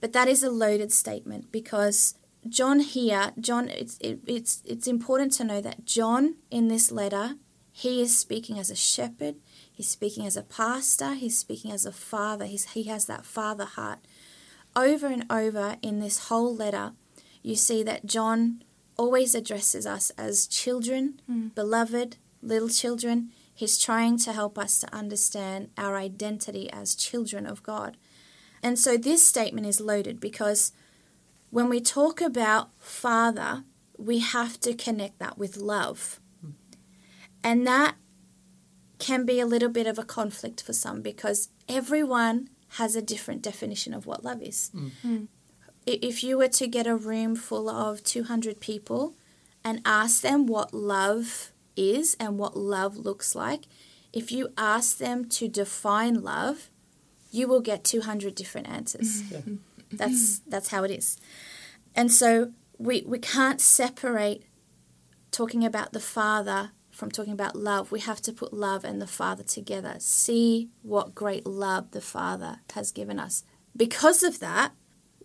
But 0.00 0.12
that 0.12 0.28
is 0.28 0.42
a 0.42 0.50
loaded 0.50 0.92
statement 0.92 1.50
because 1.50 2.14
John 2.48 2.80
here, 2.80 3.32
John, 3.38 3.68
it's, 3.68 3.98
it, 3.98 4.20
it's, 4.26 4.62
it's 4.64 4.86
important 4.86 5.32
to 5.34 5.44
know 5.44 5.60
that 5.60 5.84
John 5.84 6.36
in 6.50 6.68
this 6.68 6.90
letter, 6.90 7.36
he 7.72 8.02
is 8.02 8.18
speaking 8.18 8.58
as 8.58 8.70
a 8.70 8.76
shepherd, 8.76 9.36
he's 9.80 9.88
speaking 9.88 10.26
as 10.26 10.36
a 10.36 10.42
pastor, 10.42 11.14
he's 11.14 11.38
speaking 11.38 11.72
as 11.72 11.86
a 11.86 11.92
father, 11.92 12.44
he's, 12.44 12.72
he 12.72 12.82
has 12.82 13.06
that 13.06 13.24
father 13.24 13.64
heart. 13.64 14.00
Over 14.76 15.06
and 15.06 15.24
over 15.30 15.78
in 15.80 16.00
this 16.00 16.28
whole 16.28 16.54
letter, 16.54 16.92
you 17.42 17.56
see 17.56 17.82
that 17.84 18.04
John 18.04 18.62
always 18.98 19.34
addresses 19.34 19.86
us 19.86 20.10
as 20.18 20.46
children, 20.46 21.22
hmm. 21.24 21.48
beloved, 21.54 22.18
little 22.42 22.68
children. 22.68 23.30
He's 23.54 23.78
trying 23.78 24.18
to 24.18 24.34
help 24.34 24.58
us 24.58 24.78
to 24.80 24.94
understand 24.94 25.70
our 25.78 25.96
identity 25.96 26.70
as 26.70 26.94
children 26.94 27.46
of 27.46 27.62
God. 27.62 27.96
And 28.62 28.78
so 28.78 28.98
this 28.98 29.26
statement 29.26 29.66
is 29.66 29.80
loaded 29.80 30.20
because 30.20 30.72
when 31.48 31.70
we 31.70 31.80
talk 31.80 32.20
about 32.20 32.68
Father, 32.78 33.64
we 33.96 34.18
have 34.18 34.60
to 34.60 34.74
connect 34.74 35.18
that 35.20 35.38
with 35.38 35.56
love. 35.56 36.20
Hmm. 36.42 36.50
And 37.42 37.66
that 37.66 37.94
can 39.00 39.24
be 39.24 39.40
a 39.40 39.46
little 39.46 39.68
bit 39.68 39.86
of 39.86 39.98
a 39.98 40.04
conflict 40.04 40.62
for 40.62 40.72
some 40.72 41.00
because 41.02 41.48
everyone 41.68 42.48
has 42.78 42.94
a 42.94 43.02
different 43.02 43.42
definition 43.42 43.92
of 43.94 44.06
what 44.06 44.22
love 44.24 44.42
is. 44.42 44.70
Mm. 44.74 44.90
Hmm. 45.02 45.24
I- 45.88 45.98
If 46.02 46.22
you 46.22 46.38
were 46.38 46.48
to 46.48 46.66
get 46.68 46.86
a 46.86 46.94
room 46.96 47.34
full 47.34 47.68
of 47.68 48.02
200 48.04 48.60
people 48.60 49.14
and 49.64 49.80
ask 49.84 50.20
them 50.22 50.46
what 50.46 50.72
love 50.74 51.52
is 51.76 52.16
and 52.20 52.38
what 52.38 52.56
love 52.56 52.96
looks 52.96 53.34
like, 53.34 53.62
if 54.12 54.30
you 54.30 54.52
ask 54.56 54.98
them 54.98 55.24
to 55.38 55.48
define 55.48 56.22
love, 56.22 56.70
you 57.32 57.46
will 57.48 57.60
get 57.60 57.84
200 57.84 58.34
different 58.34 58.68
answers. 58.68 59.22
That's 59.92 60.38
that's 60.46 60.68
how 60.68 60.84
it 60.84 60.90
is. 60.92 61.16
And 61.96 62.12
so 62.12 62.52
we 62.78 63.02
we 63.06 63.18
can't 63.18 63.60
separate 63.60 64.44
talking 65.32 65.64
about 65.64 65.92
the 65.92 66.00
Father 66.00 66.70
from 67.00 67.10
talking 67.10 67.32
about 67.32 67.56
love. 67.56 67.90
We 67.90 68.00
have 68.00 68.20
to 68.20 68.32
put 68.32 68.52
love 68.52 68.84
and 68.84 69.00
the 69.00 69.06
Father 69.06 69.42
together. 69.42 69.96
See 69.98 70.68
what 70.82 71.14
great 71.14 71.46
love 71.46 71.90
the 71.92 72.02
Father 72.02 72.60
has 72.74 72.92
given 72.92 73.18
us. 73.18 73.42
Because 73.74 74.22
of 74.22 74.38
that, 74.40 74.72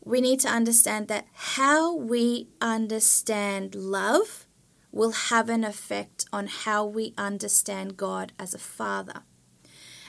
we 0.01 0.21
need 0.21 0.39
to 0.39 0.47
understand 0.47 1.09
that 1.09 1.27
how 1.33 1.93
we 1.93 2.47
understand 2.61 3.75
love 3.75 4.47
will 4.93 5.11
have 5.11 5.49
an 5.49 5.65
effect 5.65 6.25
on 6.31 6.47
how 6.47 6.85
we 6.85 7.13
understand 7.17 7.97
God 7.97 8.31
as 8.39 8.53
a 8.53 8.59
Father. 8.59 9.23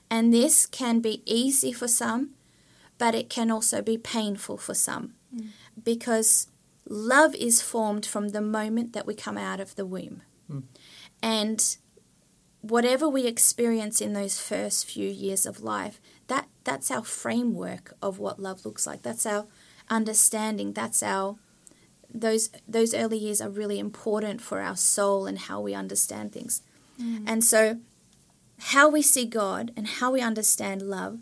And 0.09 0.33
this 0.33 0.67
can 0.67 1.01
be 1.01 1.23
easy 1.27 1.73
for 1.73 1.89
some, 1.89 2.31
but 2.97 3.15
it 3.17 3.29
can 3.29 3.51
also 3.51 3.83
be 3.83 3.99
painful 3.99 4.59
for 4.59 4.75
some 4.75 5.15
mm. 5.35 5.49
because 5.83 6.47
love 6.89 7.35
is 7.35 7.61
formed 7.61 8.07
from 8.07 8.29
the 8.29 8.41
moment 8.41 8.93
that 8.93 9.07
we 9.07 9.15
come 9.17 9.37
out 9.37 9.59
of 9.59 9.75
the 9.75 9.85
womb. 9.85 10.23
Mm. 10.49 10.63
And 11.27 11.77
whatever 12.61 13.09
we 13.09 13.27
experience 13.27 14.01
in 14.01 14.13
those 14.13 14.41
first 14.41 14.87
few 14.87 15.11
years 15.11 15.45
of 15.45 15.61
life, 15.61 16.01
that 16.29 16.47
that's 16.63 16.89
our 16.89 17.03
framework 17.03 17.95
of 18.01 18.21
what 18.21 18.39
love 18.39 18.65
looks 18.65 18.87
like. 18.87 19.03
That's 19.03 19.27
our 19.27 19.47
understanding. 19.91 20.73
That's 20.73 21.03
our 21.03 21.37
those 22.15 22.51
those 22.69 22.95
early 22.95 23.19
years 23.19 23.41
are 23.41 23.51
really 23.51 23.81
important 23.81 24.41
for 24.41 24.61
our 24.61 24.77
soul 24.77 25.27
and 25.27 25.37
how 25.37 25.61
we 25.61 25.75
understand 25.75 26.33
things. 26.33 26.63
Mm. 27.03 27.25
And 27.27 27.45
so 27.45 27.81
how 28.61 28.89
we 28.89 29.03
see 29.03 29.27
God 29.27 29.73
and 29.77 29.89
how 29.89 30.13
we 30.13 30.21
understand 30.21 30.81
love 30.81 31.19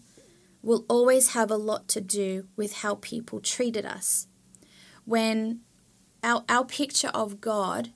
will 0.63 0.85
always 0.87 1.33
have 1.33 1.51
a 1.51 1.57
lot 1.57 1.89
to 1.89 2.03
do 2.03 2.47
with 2.57 2.75
how 2.83 2.97
people 2.97 3.41
treated 3.41 3.87
us. 3.87 4.27
When 5.07 5.61
our 6.23 6.45
our 6.47 6.67
picture 6.67 7.11
of 7.15 7.41
God 7.41 7.89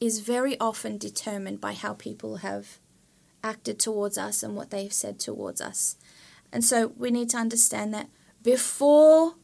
is 0.00 0.20
very 0.20 0.58
often 0.58 0.98
determined 0.98 1.60
by 1.60 1.74
how 1.74 1.94
people 1.94 2.36
have 2.36 2.78
acted 3.44 3.78
towards 3.78 4.18
us 4.18 4.42
and 4.42 4.56
what 4.56 4.70
they've 4.70 4.92
said 4.92 5.18
towards 5.18 5.60
us. 5.60 5.96
And 6.52 6.64
so 6.64 6.88
we 6.96 7.10
need 7.10 7.30
to 7.30 7.36
understand 7.36 7.94
that 7.94 8.08
before 8.42 9.34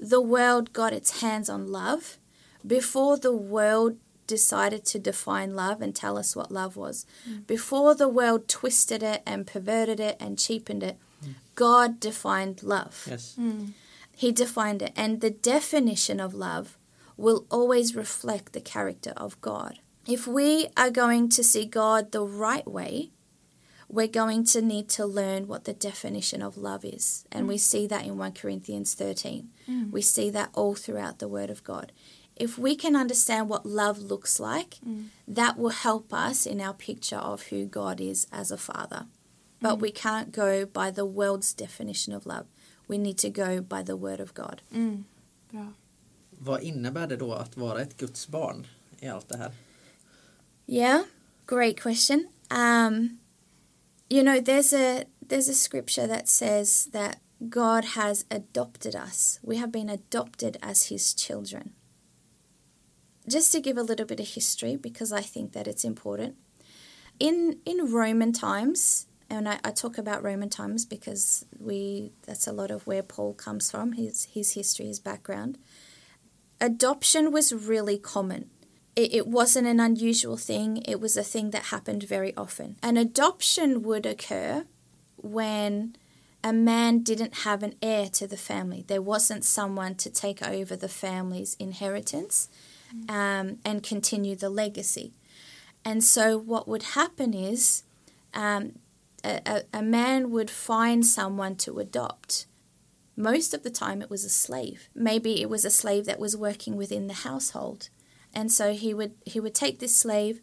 the 0.00 0.20
world 0.20 0.72
got 0.72 0.92
its 0.92 1.20
hands 1.20 1.48
on 1.48 1.70
love, 1.70 2.18
before 2.66 3.16
the 3.16 3.34
world 3.34 3.96
decided 4.26 4.84
to 4.84 4.98
define 4.98 5.54
love 5.54 5.80
and 5.80 5.94
tell 5.94 6.18
us 6.18 6.34
what 6.34 6.50
love 6.50 6.76
was, 6.76 7.06
mm. 7.28 7.46
before 7.46 7.94
the 7.94 8.08
world 8.08 8.48
twisted 8.48 9.02
it 9.02 9.22
and 9.24 9.46
perverted 9.46 10.00
it 10.00 10.16
and 10.18 10.38
cheapened 10.38 10.82
it, 10.82 10.96
mm. 11.24 11.34
God 11.54 12.00
defined 12.00 12.62
love. 12.62 13.06
Yes. 13.08 13.36
Mm. 13.38 13.72
He 14.14 14.32
defined 14.32 14.82
it. 14.82 14.92
And 14.96 15.20
the 15.20 15.30
definition 15.30 16.20
of 16.20 16.34
love 16.34 16.76
will 17.16 17.46
always 17.50 17.94
reflect 17.94 18.52
the 18.52 18.60
character 18.60 19.12
of 19.16 19.40
God. 19.40 19.78
If 20.06 20.26
we 20.26 20.68
are 20.76 20.90
going 20.90 21.28
to 21.30 21.42
see 21.42 21.66
God 21.66 22.12
the 22.12 22.22
right 22.22 22.66
way, 22.66 23.10
we're 23.88 24.06
going 24.06 24.44
to 24.44 24.62
need 24.62 24.88
to 24.90 25.06
learn 25.06 25.48
what 25.48 25.64
the 25.64 25.72
definition 25.72 26.42
of 26.42 26.56
love 26.56 26.84
is. 26.84 27.24
And 27.32 27.48
we 27.48 27.56
mm. 27.56 27.60
see 27.60 27.86
that 27.88 28.04
in 28.06 28.16
1 28.16 28.32
Corinthians 28.32 28.94
13. 28.94 29.48
Mm. 29.68 29.90
We 29.90 30.02
see 30.02 30.30
that 30.30 30.50
all 30.54 30.74
throughout 30.74 31.18
the 31.18 31.28
Word 31.28 31.50
of 31.50 31.64
God. 31.64 31.92
If 32.36 32.58
we 32.58 32.76
can 32.76 32.94
understand 32.94 33.48
what 33.48 33.64
love 33.64 33.98
looks 33.98 34.38
like, 34.38 34.76
mm. 34.86 35.06
that 35.26 35.56
will 35.58 35.70
help 35.70 36.12
us 36.12 36.46
in 36.46 36.60
our 36.60 36.74
picture 36.74 37.16
of 37.16 37.44
who 37.44 37.64
God 37.64 38.00
is 38.00 38.26
as 38.30 38.50
a 38.50 38.58
father. 38.58 39.06
But 39.60 39.80
we 39.80 39.90
can't 39.90 40.32
go 40.32 40.66
by 40.66 40.90
the 40.90 41.06
world's 41.06 41.54
definition 41.54 42.12
of 42.12 42.26
love. 42.26 42.46
We 42.88 42.98
need 42.98 43.18
to 43.18 43.30
go 43.30 43.60
by 43.60 43.82
the 43.82 43.96
Word 43.96 44.20
of 44.20 44.34
God. 44.34 44.62
Mm. 44.72 45.04
Bra. 45.50 45.72
Vad 46.38 46.62
innebär 46.62 47.06
det 47.06 47.16
då 47.16 47.32
att 47.32 47.56
vara 47.56 47.80
ett 47.80 47.96
Guds 47.96 48.28
barn 48.28 48.66
i 49.00 49.08
allt 49.08 49.28
det 49.28 49.36
här? 49.36 49.52
Yeah, 50.66 51.04
great 51.46 51.80
question. 51.80 52.28
Um, 52.50 53.18
you 54.10 54.22
know, 54.22 54.40
there's 54.40 54.72
a 54.72 55.04
there's 55.24 55.48
a 55.48 55.54
scripture 55.54 56.06
that 56.06 56.28
says 56.28 56.86
that 56.92 57.20
God 57.48 57.84
has 57.84 58.24
adopted 58.30 58.96
us. 58.96 59.38
We 59.42 59.56
have 59.58 59.70
been 59.70 59.88
adopted 59.88 60.56
as 60.62 60.84
His 60.84 61.14
children. 61.14 61.72
Just 63.28 63.52
to 63.52 63.60
give 63.60 63.76
a 63.76 63.82
little 63.82 64.06
bit 64.06 64.20
of 64.20 64.28
history, 64.28 64.76
because 64.76 65.12
I 65.12 65.20
think 65.20 65.52
that 65.52 65.68
it's 65.68 65.84
important. 65.84 66.36
In 67.20 67.60
in 67.64 67.92
Roman 67.92 68.32
times, 68.32 69.06
and 69.30 69.48
I, 69.48 69.60
I 69.62 69.70
talk 69.70 69.98
about 69.98 70.24
Roman 70.24 70.50
times 70.50 70.84
because 70.84 71.44
we 71.60 72.12
that's 72.26 72.48
a 72.48 72.52
lot 72.52 72.72
of 72.72 72.86
where 72.88 73.04
Paul 73.04 73.34
comes 73.34 73.70
from, 73.70 73.92
his 73.92 74.24
his 74.24 74.52
history, 74.52 74.86
his 74.86 74.98
background. 74.98 75.58
Adoption 76.60 77.32
was 77.32 77.52
really 77.52 77.98
common 77.98 78.50
it, 78.96 79.14
it 79.14 79.26
wasn't 79.26 79.68
an 79.68 79.78
unusual 79.78 80.36
thing, 80.36 80.82
it 80.86 81.00
was 81.00 81.16
a 81.16 81.22
thing 81.22 81.50
that 81.50 81.66
happened 81.66 82.02
very 82.02 82.34
often. 82.36 82.76
An 82.82 82.96
adoption 82.96 83.82
would 83.82 84.06
occur 84.06 84.64
when 85.16 85.94
a 86.42 86.52
man 86.52 87.00
didn't 87.00 87.38
have 87.38 87.62
an 87.62 87.74
heir 87.82 88.08
to 88.08 88.26
the 88.26 88.36
family. 88.36 88.84
There 88.86 89.02
wasn't 89.02 89.44
someone 89.44 89.94
to 89.96 90.10
take 90.10 90.42
over 90.42 90.74
the 90.74 90.88
family's 90.88 91.56
inheritance 91.58 92.48
um, 93.08 93.58
and 93.64 93.82
continue 93.82 94.34
the 94.34 94.48
legacy. 94.48 95.12
And 95.84 96.02
so, 96.02 96.38
what 96.38 96.66
would 96.66 96.82
happen 96.82 97.34
is 97.34 97.84
um, 98.34 98.78
a, 99.22 99.40
a, 99.46 99.62
a 99.78 99.82
man 99.82 100.30
would 100.30 100.50
find 100.50 101.04
someone 101.06 101.56
to 101.56 101.78
adopt. 101.78 102.46
Most 103.16 103.54
of 103.54 103.62
the 103.62 103.70
time, 103.70 104.02
it 104.02 104.10
was 104.10 104.24
a 104.24 104.30
slave. 104.30 104.88
Maybe 104.94 105.40
it 105.40 105.48
was 105.48 105.64
a 105.64 105.70
slave 105.70 106.04
that 106.06 106.18
was 106.18 106.36
working 106.36 106.76
within 106.76 107.06
the 107.06 107.14
household 107.14 107.88
and 108.34 108.50
so 108.52 108.72
he 108.72 108.92
would 108.94 109.14
he 109.24 109.40
would 109.40 109.54
take 109.54 109.78
this 109.78 109.96
slave 109.96 110.40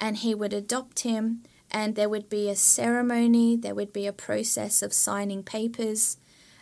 and 0.00 0.18
he 0.18 0.34
would 0.34 0.52
adopt 0.52 1.00
him. 1.00 1.42
And 1.70 1.96
there 1.96 2.08
would 2.08 2.28
be 2.28 2.48
a 2.48 2.56
ceremony 2.56 3.56
there 3.56 3.74
would 3.74 3.92
be 3.92 4.06
a 4.06 4.12
process 4.12 4.82
of 4.82 4.92
signing 4.92 5.42
papers. 5.42 6.16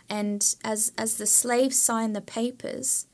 And 0.09 0.55
as 0.63 0.91
as 0.97 1.17
the 1.17 1.27
slave 1.27 1.73
signed 1.73 2.15
the 2.15 2.21
papers 2.21 3.07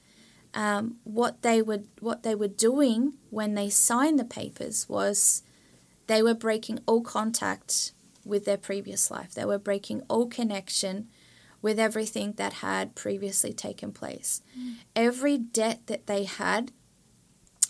um, 0.54 0.98
what 1.04 1.42
they 1.42 1.62
would 1.62 1.88
what 2.00 2.24
they 2.24 2.36
were 2.36 2.48
doing 2.48 3.14
when 3.30 3.56
they 3.56 3.70
signed 3.70 4.20
the 4.20 4.26
papers 4.26 4.88
was 4.90 5.44
they 6.08 6.22
were 6.22 6.34
breaking 6.34 6.80
all 6.86 7.02
contact 7.02 7.94
with 8.26 8.46
their 8.46 8.58
previous 8.58 9.10
life. 9.10 9.34
They 9.34 9.46
were 9.46 9.58
breaking 9.58 10.04
all 10.10 10.28
connection 10.28 11.08
with 11.62 11.80
everything 11.80 12.34
that 12.34 12.54
had 12.54 12.96
previously 12.96 13.54
taken 13.54 13.92
place. 13.92 14.42
Every 14.96 15.38
debt 15.38 15.82
that 15.88 16.08
they 16.08 16.26
had 16.26 16.72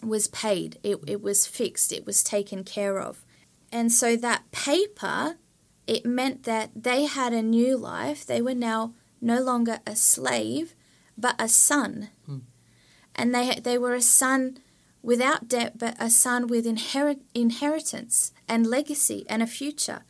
was 0.03 0.27
paid, 0.27 0.79
it, 0.83 0.97
it 1.07 1.21
was 1.21 1.47
fixed, 1.47 1.91
it 1.91 2.05
was 2.05 2.23
taken 2.23 2.63
care 2.63 2.99
of. 2.99 3.23
And 3.71 3.91
so 3.91 4.15
that 4.17 4.51
paper, 4.51 5.37
it 5.87 6.05
meant 6.05 6.43
that 6.43 6.71
they 6.75 7.05
had 7.05 7.33
a 7.33 7.41
new 7.41 7.77
life. 7.77 8.25
They 8.25 8.41
were 8.41 8.55
now 8.55 8.93
no 9.21 9.41
longer 9.41 9.79
a 9.87 9.95
slave, 9.95 10.75
but 11.17 11.35
a 11.39 11.47
son. 11.47 12.09
Hmm. 12.25 12.39
And 13.15 13.33
they, 13.33 13.59
they 13.59 13.77
were 13.77 13.93
a 13.93 14.01
son 14.01 14.57
without 15.01 15.47
debt, 15.47 15.77
but 15.77 15.95
a 15.99 16.09
son 16.09 16.47
with 16.47 16.65
inherit, 16.65 17.21
inheritance 17.33 18.33
and 18.47 18.67
legacy 18.67 19.25
and 19.29 19.41
a 19.41 19.47
future. 19.47 20.03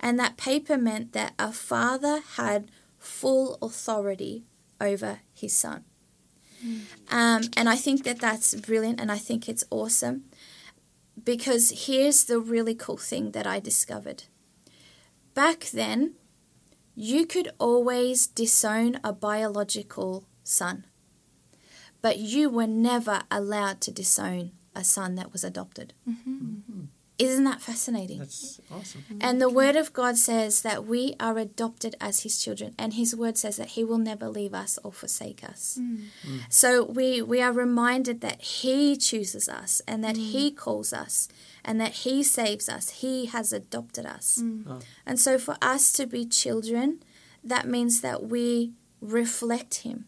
And 0.00 0.18
that 0.18 0.36
paper 0.36 0.76
meant 0.76 1.12
that 1.12 1.34
a 1.38 1.52
father 1.52 2.20
had 2.36 2.70
full 2.98 3.58
authority 3.62 4.44
over 4.80 5.20
his 5.32 5.56
son. 5.56 5.84
Mm. 6.64 6.80
Um, 7.10 7.42
and 7.56 7.68
I 7.68 7.76
think 7.76 8.04
that 8.04 8.20
that's 8.20 8.54
brilliant 8.54 9.00
and 9.00 9.12
I 9.12 9.18
think 9.18 9.48
it's 9.48 9.64
awesome 9.70 10.24
because 11.22 11.86
here's 11.86 12.24
the 12.24 12.38
really 12.38 12.74
cool 12.74 12.96
thing 12.96 13.32
that 13.32 13.46
I 13.46 13.60
discovered. 13.60 14.24
Back 15.34 15.66
then, 15.72 16.14
you 16.94 17.26
could 17.26 17.50
always 17.58 18.26
disown 18.26 19.00
a 19.02 19.12
biological 19.12 20.26
son, 20.42 20.86
but 22.00 22.18
you 22.18 22.48
were 22.48 22.66
never 22.66 23.22
allowed 23.30 23.80
to 23.82 23.90
disown 23.90 24.52
a 24.74 24.84
son 24.84 25.14
that 25.16 25.32
was 25.32 25.44
adopted. 25.44 25.92
Mm-hmm. 26.08 26.30
Mm-hmm. 26.30 26.84
Isn't 27.16 27.44
that 27.44 27.60
fascinating? 27.60 28.18
That's 28.18 28.60
awesome. 28.72 29.04
Mm. 29.08 29.18
And 29.20 29.40
the 29.40 29.48
word 29.48 29.76
of 29.76 29.92
God 29.92 30.16
says 30.16 30.62
that 30.62 30.84
we 30.84 31.14
are 31.20 31.38
adopted 31.38 31.94
as 32.00 32.20
his 32.20 32.42
children 32.42 32.74
and 32.76 32.94
his 32.94 33.14
word 33.14 33.38
says 33.38 33.56
that 33.56 33.68
he 33.68 33.84
will 33.84 33.98
never 33.98 34.28
leave 34.28 34.52
us 34.52 34.80
or 34.82 34.90
forsake 34.90 35.44
us. 35.44 35.78
Mm. 35.80 36.06
Mm. 36.26 36.40
So 36.48 36.84
we 36.84 37.22
we 37.22 37.40
are 37.40 37.52
reminded 37.52 38.20
that 38.22 38.42
he 38.42 38.96
chooses 38.96 39.48
us 39.48 39.80
and 39.86 40.02
that 40.02 40.16
he 40.16 40.50
calls 40.50 40.92
us 40.92 41.28
and 41.64 41.80
that 41.80 41.92
he 41.92 42.24
saves 42.24 42.68
us. 42.68 42.90
He 42.90 43.26
has 43.26 43.52
adopted 43.52 44.06
us. 44.06 44.42
Oh. 44.68 44.80
And 45.06 45.20
so 45.20 45.38
for 45.38 45.56
us 45.62 45.92
to 45.92 46.06
be 46.06 46.26
children, 46.26 46.98
that 47.44 47.68
means 47.68 48.00
that 48.00 48.24
we 48.24 48.72
reflect 49.00 49.82
him. 49.82 50.06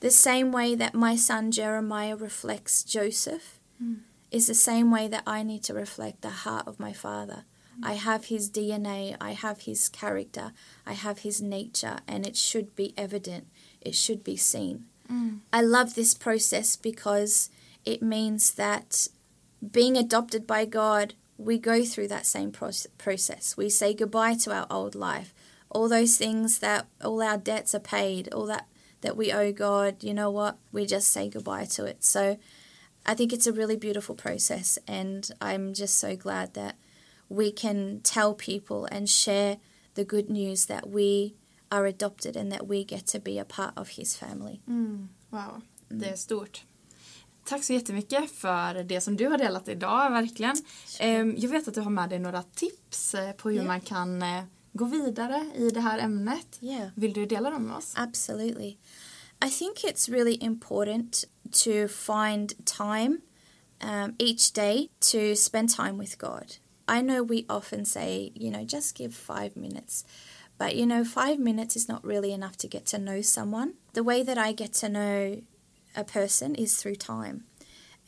The 0.00 0.10
same 0.10 0.50
way 0.50 0.74
that 0.74 0.94
my 0.94 1.14
son 1.14 1.52
Jeremiah 1.52 2.16
reflects 2.16 2.82
Joseph 2.82 3.60
is 4.30 4.46
the 4.46 4.54
same 4.54 4.90
way 4.90 5.08
that 5.08 5.22
I 5.26 5.42
need 5.42 5.62
to 5.64 5.74
reflect 5.74 6.22
the 6.22 6.30
heart 6.30 6.66
of 6.66 6.80
my 6.80 6.92
father. 6.92 7.44
I 7.82 7.94
have 7.94 8.24
his 8.24 8.50
DNA, 8.50 9.16
I 9.20 9.32
have 9.32 9.62
his 9.62 9.88
character, 9.88 10.52
I 10.84 10.94
have 10.94 11.20
his 11.20 11.40
nature, 11.40 11.98
and 12.08 12.26
it 12.26 12.36
should 12.36 12.74
be 12.74 12.92
evident, 12.96 13.46
it 13.80 13.94
should 13.94 14.24
be 14.24 14.36
seen. 14.36 14.86
Mm. 15.10 15.40
I 15.52 15.62
love 15.62 15.94
this 15.94 16.12
process 16.12 16.74
because 16.74 17.50
it 17.84 18.02
means 18.02 18.54
that 18.54 19.06
being 19.72 19.96
adopted 19.96 20.46
by 20.46 20.64
God, 20.64 21.14
we 21.36 21.56
go 21.58 21.84
through 21.84 22.08
that 22.08 22.26
same 22.26 22.50
process. 22.50 23.56
We 23.56 23.70
say 23.70 23.94
goodbye 23.94 24.34
to 24.34 24.52
our 24.52 24.66
old 24.68 24.96
life. 24.96 25.32
All 25.70 25.88
those 25.88 26.16
things 26.16 26.58
that 26.58 26.86
all 27.04 27.22
our 27.22 27.38
debts 27.38 27.74
are 27.74 27.80
paid, 27.80 28.32
all 28.32 28.46
that 28.46 28.66
that 29.00 29.16
we 29.16 29.32
owe 29.32 29.52
God, 29.52 30.02
you 30.02 30.12
know 30.12 30.28
what? 30.28 30.56
We 30.72 30.84
just 30.84 31.12
say 31.12 31.28
goodbye 31.28 31.66
to 31.66 31.84
it. 31.84 32.02
So 32.02 32.36
I 33.12 33.14
think 33.14 33.32
it's 33.32 33.46
a 33.46 33.52
really 33.52 33.76
beautiful 33.76 34.14
process, 34.16 34.78
and 34.86 35.30
I'm 35.40 35.74
just 35.74 35.98
so 35.98 36.16
glad 36.16 36.52
that 36.54 36.74
we 37.28 37.50
can 37.52 38.00
tell 38.02 38.34
people 38.34 38.96
and 38.96 39.08
share 39.08 39.56
the 39.94 40.04
good 40.04 40.30
news 40.30 40.66
that 40.66 40.86
we 40.88 41.34
are 41.70 41.86
adopted 41.88 42.36
and 42.36 42.52
that 42.52 42.68
we 42.68 42.84
get 42.84 43.06
to 43.06 43.18
be 43.20 43.38
a 43.40 43.44
part 43.44 43.78
of 43.78 43.88
His 43.88 44.16
family. 44.16 44.60
Wow, 45.30 45.62
det 45.88 46.08
är 46.08 46.16
stort. 46.16 46.64
Tack 47.44 47.64
så 47.64 47.72
jättemycket 47.72 48.30
för 48.30 48.82
det 48.84 49.00
som 49.00 49.16
du 49.16 49.26
har 49.26 49.38
delat 49.38 49.68
idag, 49.68 50.10
verkligen. 50.10 50.56
Ehm, 51.00 51.34
Jag 51.38 51.50
vet 51.50 51.68
att 51.68 51.74
du 51.74 51.80
har 51.80 51.90
med 51.90 52.10
dig 52.10 52.18
några 52.18 52.42
tips 52.42 53.14
eh, 53.14 53.32
på 53.32 53.50
hur 53.50 53.56
Ja. 53.56 53.64
man 53.64 53.80
kan 53.80 54.22
eh, 54.22 54.42
gå 54.72 54.84
vidare 54.84 55.50
i 55.54 55.70
det 55.70 55.80
här 55.80 55.98
ämnet. 55.98 56.58
Yeah. 56.60 56.88
Vill 56.94 57.12
du 57.12 57.26
dela 57.26 57.50
dem 57.50 57.62
med 57.62 57.76
oss? 57.76 57.92
Absolutely. 57.96 58.76
I 59.40 59.48
think 59.48 59.84
it's 59.84 60.08
really 60.08 60.42
important 60.42 61.24
to 61.52 61.88
find 61.88 62.54
time 62.66 63.22
um, 63.80 64.14
each 64.18 64.52
day 64.52 64.90
to 65.00 65.36
spend 65.36 65.70
time 65.70 65.96
with 65.96 66.18
God. 66.18 66.56
I 66.88 67.02
know 67.02 67.22
we 67.22 67.46
often 67.48 67.84
say, 67.84 68.32
you 68.34 68.50
know, 68.50 68.64
just 68.64 68.96
give 68.96 69.14
five 69.14 69.56
minutes. 69.56 70.04
But, 70.56 70.74
you 70.74 70.86
know, 70.86 71.04
five 71.04 71.38
minutes 71.38 71.76
is 71.76 71.88
not 71.88 72.04
really 72.04 72.32
enough 72.32 72.56
to 72.58 72.66
get 72.66 72.84
to 72.86 72.98
know 72.98 73.20
someone. 73.20 73.74
The 73.92 74.02
way 74.02 74.24
that 74.24 74.38
I 74.38 74.52
get 74.52 74.72
to 74.74 74.88
know 74.88 75.42
a 75.94 76.04
person 76.04 76.56
is 76.56 76.76
through 76.76 76.96
time. 76.96 77.44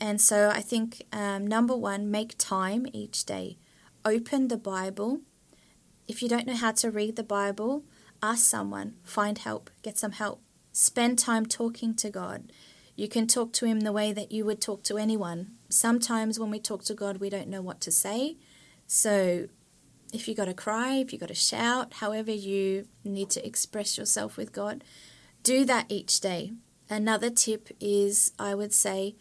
And 0.00 0.20
so 0.20 0.48
I 0.48 0.60
think 0.60 1.02
um, 1.12 1.46
number 1.46 1.76
one, 1.76 2.10
make 2.10 2.34
time 2.38 2.86
each 2.92 3.24
day. 3.24 3.58
Open 4.04 4.48
the 4.48 4.56
Bible. 4.56 5.20
If 6.08 6.22
you 6.22 6.28
don't 6.28 6.46
know 6.46 6.56
how 6.56 6.72
to 6.72 6.90
read 6.90 7.14
the 7.14 7.22
Bible, 7.22 7.84
ask 8.20 8.44
someone, 8.44 8.94
find 9.04 9.38
help, 9.38 9.70
get 9.82 9.98
some 9.98 10.12
help. 10.12 10.40
Spend 10.72 11.18
time 11.18 11.46
talking 11.46 11.94
to 11.94 12.10
God. 12.10 12.52
You 12.96 13.08
can 13.08 13.26
talk 13.26 13.52
to 13.54 13.66
Him 13.66 13.80
the 13.80 13.92
way 13.92 14.12
that 14.12 14.30
you 14.30 14.44
would 14.44 14.60
talk 14.60 14.82
to 14.84 14.98
anyone. 14.98 15.52
Sometimes 15.68 16.38
when 16.38 16.50
we 16.50 16.60
talk 16.60 16.84
to 16.84 16.94
God, 16.94 17.18
we 17.18 17.30
don't 17.30 17.48
know 17.48 17.62
what 17.62 17.80
to 17.82 17.90
say. 17.90 18.36
So 18.86 19.48
if 20.12 20.28
you 20.28 20.34
got 20.34 20.46
to 20.46 20.54
cry, 20.54 20.96
if 20.96 21.12
you 21.12 21.18
got 21.18 21.28
to 21.28 21.34
shout, 21.34 21.94
however 21.94 22.30
you 22.30 22.86
need 23.04 23.30
to 23.30 23.46
express 23.46 23.96
yourself 23.96 24.36
with 24.36 24.52
God, 24.52 24.84
do 25.42 25.64
that 25.64 25.86
each 25.88 26.20
day. 26.20 26.52
Another 26.88 27.30
tip 27.30 27.70
is 27.80 28.32
I 28.38 28.54
would 28.54 28.72
say 28.72 29.14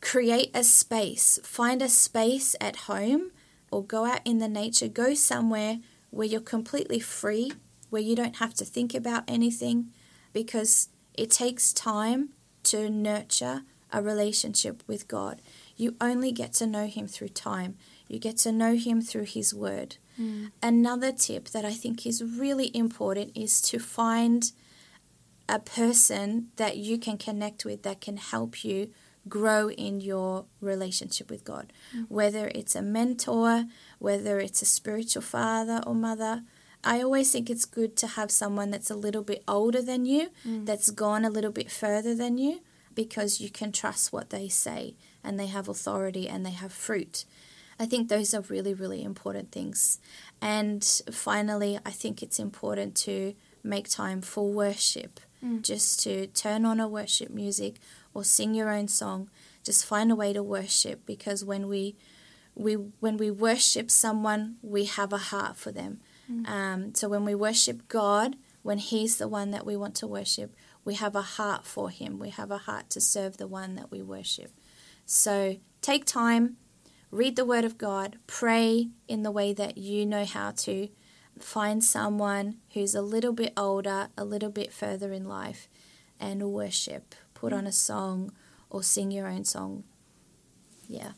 create 0.00 0.50
a 0.54 0.62
space. 0.62 1.38
Find 1.42 1.82
a 1.82 1.88
space 1.88 2.54
at 2.60 2.76
home 2.76 3.32
or 3.70 3.82
go 3.82 4.04
out 4.04 4.20
in 4.24 4.38
the 4.38 4.48
nature. 4.48 4.88
Go 4.88 5.14
somewhere 5.14 5.78
where 6.10 6.26
you're 6.26 6.40
completely 6.40 7.00
free, 7.00 7.52
where 7.90 8.02
you 8.02 8.14
don't 8.14 8.36
have 8.36 8.54
to 8.54 8.64
think 8.64 8.94
about 8.94 9.24
anything 9.26 9.92
because 10.32 10.88
it 11.14 11.30
takes 11.30 11.72
time 11.72 12.30
to 12.64 12.90
nurture 12.90 13.62
a 13.92 14.02
relationship 14.02 14.82
with 14.86 15.08
God. 15.08 15.40
You 15.76 15.96
only 16.00 16.32
get 16.32 16.52
to 16.54 16.66
know 16.66 16.86
Him 16.86 17.06
through 17.06 17.30
time, 17.30 17.76
you 18.08 18.18
get 18.18 18.36
to 18.38 18.52
know 18.52 18.74
Him 18.76 19.00
through 19.00 19.24
His 19.24 19.54
Word. 19.54 19.96
Hmm. 20.16 20.46
Another 20.62 21.12
tip 21.12 21.48
that 21.50 21.64
I 21.64 21.72
think 21.72 22.06
is 22.06 22.22
really 22.22 22.76
important 22.76 23.36
is 23.36 23.60
to 23.62 23.78
find 23.78 24.50
a 25.48 25.58
person 25.58 26.48
that 26.56 26.76
you 26.76 26.98
can 26.98 27.16
connect 27.16 27.64
with 27.64 27.82
that 27.84 28.00
can 28.00 28.18
help 28.18 28.64
you 28.64 28.90
grow 29.28 29.70
in 29.70 30.00
your 30.00 30.46
relationship 30.60 31.30
with 31.30 31.44
God. 31.44 31.72
Hmm. 31.92 32.02
Whether 32.08 32.50
it's 32.54 32.74
a 32.74 32.82
mentor, 32.82 33.64
whether 33.98 34.40
it's 34.40 34.62
a 34.62 34.66
spiritual 34.66 35.22
father 35.22 35.82
or 35.86 35.94
mother. 35.94 36.42
I 36.84 37.02
always 37.02 37.32
think 37.32 37.50
it's 37.50 37.64
good 37.64 37.96
to 37.98 38.06
have 38.06 38.30
someone 38.30 38.70
that's 38.70 38.90
a 38.90 38.96
little 38.96 39.22
bit 39.22 39.42
older 39.48 39.82
than 39.82 40.06
you, 40.06 40.30
mm. 40.46 40.64
that's 40.64 40.90
gone 40.90 41.24
a 41.24 41.30
little 41.30 41.50
bit 41.50 41.70
further 41.70 42.14
than 42.14 42.38
you, 42.38 42.60
because 42.94 43.40
you 43.40 43.50
can 43.50 43.72
trust 43.72 44.12
what 44.12 44.30
they 44.30 44.48
say 44.48 44.94
and 45.24 45.38
they 45.38 45.46
have 45.46 45.68
authority 45.68 46.28
and 46.28 46.46
they 46.46 46.52
have 46.52 46.72
fruit. 46.72 47.24
I 47.80 47.86
think 47.86 48.08
those 48.08 48.34
are 48.34 48.40
really, 48.42 48.74
really 48.74 49.02
important 49.02 49.52
things. 49.52 50.00
And 50.40 50.84
finally, 51.10 51.78
I 51.84 51.90
think 51.90 52.22
it's 52.22 52.38
important 52.38 52.94
to 52.96 53.34
make 53.62 53.88
time 53.88 54.20
for 54.20 54.50
worship, 54.50 55.20
mm. 55.44 55.62
just 55.62 56.02
to 56.04 56.26
turn 56.28 56.64
on 56.64 56.80
a 56.80 56.88
worship 56.88 57.30
music 57.30 57.76
or 58.14 58.24
sing 58.24 58.54
your 58.54 58.70
own 58.70 58.88
song. 58.88 59.30
Just 59.62 59.84
find 59.84 60.10
a 60.10 60.16
way 60.16 60.32
to 60.32 60.42
worship 60.42 61.04
because 61.06 61.44
when 61.44 61.68
we 61.68 61.96
we 62.54 62.74
when 62.74 63.16
we 63.16 63.30
worship 63.30 63.90
someone, 63.90 64.56
we 64.62 64.86
have 64.86 65.12
a 65.12 65.18
heart 65.18 65.56
for 65.56 65.70
them. 65.70 66.00
Um, 66.46 66.94
so 66.94 67.08
when 67.08 67.24
we 67.24 67.34
worship 67.34 67.88
God, 67.88 68.36
when 68.62 68.78
He's 68.78 69.16
the 69.16 69.28
one 69.28 69.50
that 69.52 69.64
we 69.64 69.76
want 69.76 69.94
to 69.96 70.06
worship, 70.06 70.54
we 70.84 70.94
have 70.94 71.16
a 71.16 71.22
heart 71.22 71.64
for 71.64 71.90
Him. 71.90 72.18
We 72.18 72.30
have 72.30 72.50
a 72.50 72.58
heart 72.58 72.90
to 72.90 73.00
serve 73.00 73.36
the 73.36 73.46
one 73.46 73.74
that 73.76 73.90
we 73.90 74.02
worship. 74.02 74.52
So 75.06 75.56
take 75.80 76.04
time, 76.04 76.56
read 77.10 77.36
the 77.36 77.44
Word 77.44 77.64
of 77.64 77.78
God, 77.78 78.18
pray 78.26 78.88
in 79.06 79.22
the 79.22 79.30
way 79.30 79.52
that 79.54 79.78
you 79.78 80.04
know 80.04 80.24
how 80.24 80.50
to. 80.52 80.88
Find 81.38 81.82
someone 81.84 82.56
who's 82.72 82.94
a 82.94 83.02
little 83.02 83.32
bit 83.32 83.52
older, 83.56 84.08
a 84.18 84.24
little 84.24 84.50
bit 84.50 84.72
further 84.72 85.12
in 85.12 85.24
life, 85.24 85.68
and 86.18 86.42
worship. 86.52 87.14
Put 87.34 87.52
on 87.52 87.66
a 87.66 87.72
song 87.72 88.32
or 88.70 88.82
sing 88.82 89.10
your 89.10 89.28
own 89.28 89.44
song. 89.44 89.84
Yeah. 90.88 91.12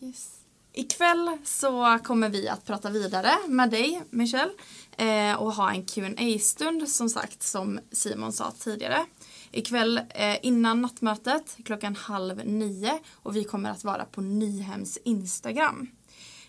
Yes. 0.00 0.33
Ikväll 0.76 1.38
så 1.44 1.98
kommer 2.04 2.28
vi 2.28 2.48
att 2.48 2.64
prata 2.66 2.90
vidare 2.90 3.30
med 3.48 3.70
dig, 3.70 4.02
Michelle. 4.10 4.52
Eh, 4.96 5.34
och 5.42 5.52
ha 5.52 5.72
en 5.72 5.86
qa 5.86 6.38
stund 6.40 6.88
som 6.88 7.08
sagt, 7.08 7.42
som 7.42 7.80
Simon 7.92 8.32
sa 8.32 8.50
tidigare. 8.50 9.06
Ikväll 9.50 10.00
eh, 10.14 10.46
innan 10.46 10.82
nattmötet 10.82 11.56
klockan 11.64 11.96
halv 11.96 12.46
nio 12.46 12.98
och 13.12 13.36
vi 13.36 13.44
kommer 13.44 13.70
att 13.70 13.84
vara 13.84 14.04
på 14.04 14.20
Nyhems 14.20 14.98
Instagram. 15.04 15.88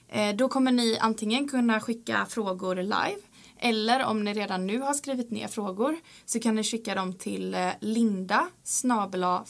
Eh, 0.08 0.36
då 0.36 0.50
kommer 0.50 0.72
ni 0.72 0.98
antingen 1.02 1.48
kunna 1.48 1.80
skicka 1.80 2.26
frågor 2.30 2.76
live 2.76 3.22
eller 3.60 4.06
om 4.06 4.24
ni 4.24 4.34
redan 4.34 4.68
nu 4.68 4.80
har 4.80 4.94
skrivit 4.94 5.32
ner 5.32 5.48
frågor 5.48 5.98
så 6.26 6.40
kan 6.40 6.56
ni 6.56 6.64
skicka 6.64 6.96
dem 6.96 7.14
till 7.14 7.54
eh, 7.54 7.70
linda 7.80 8.48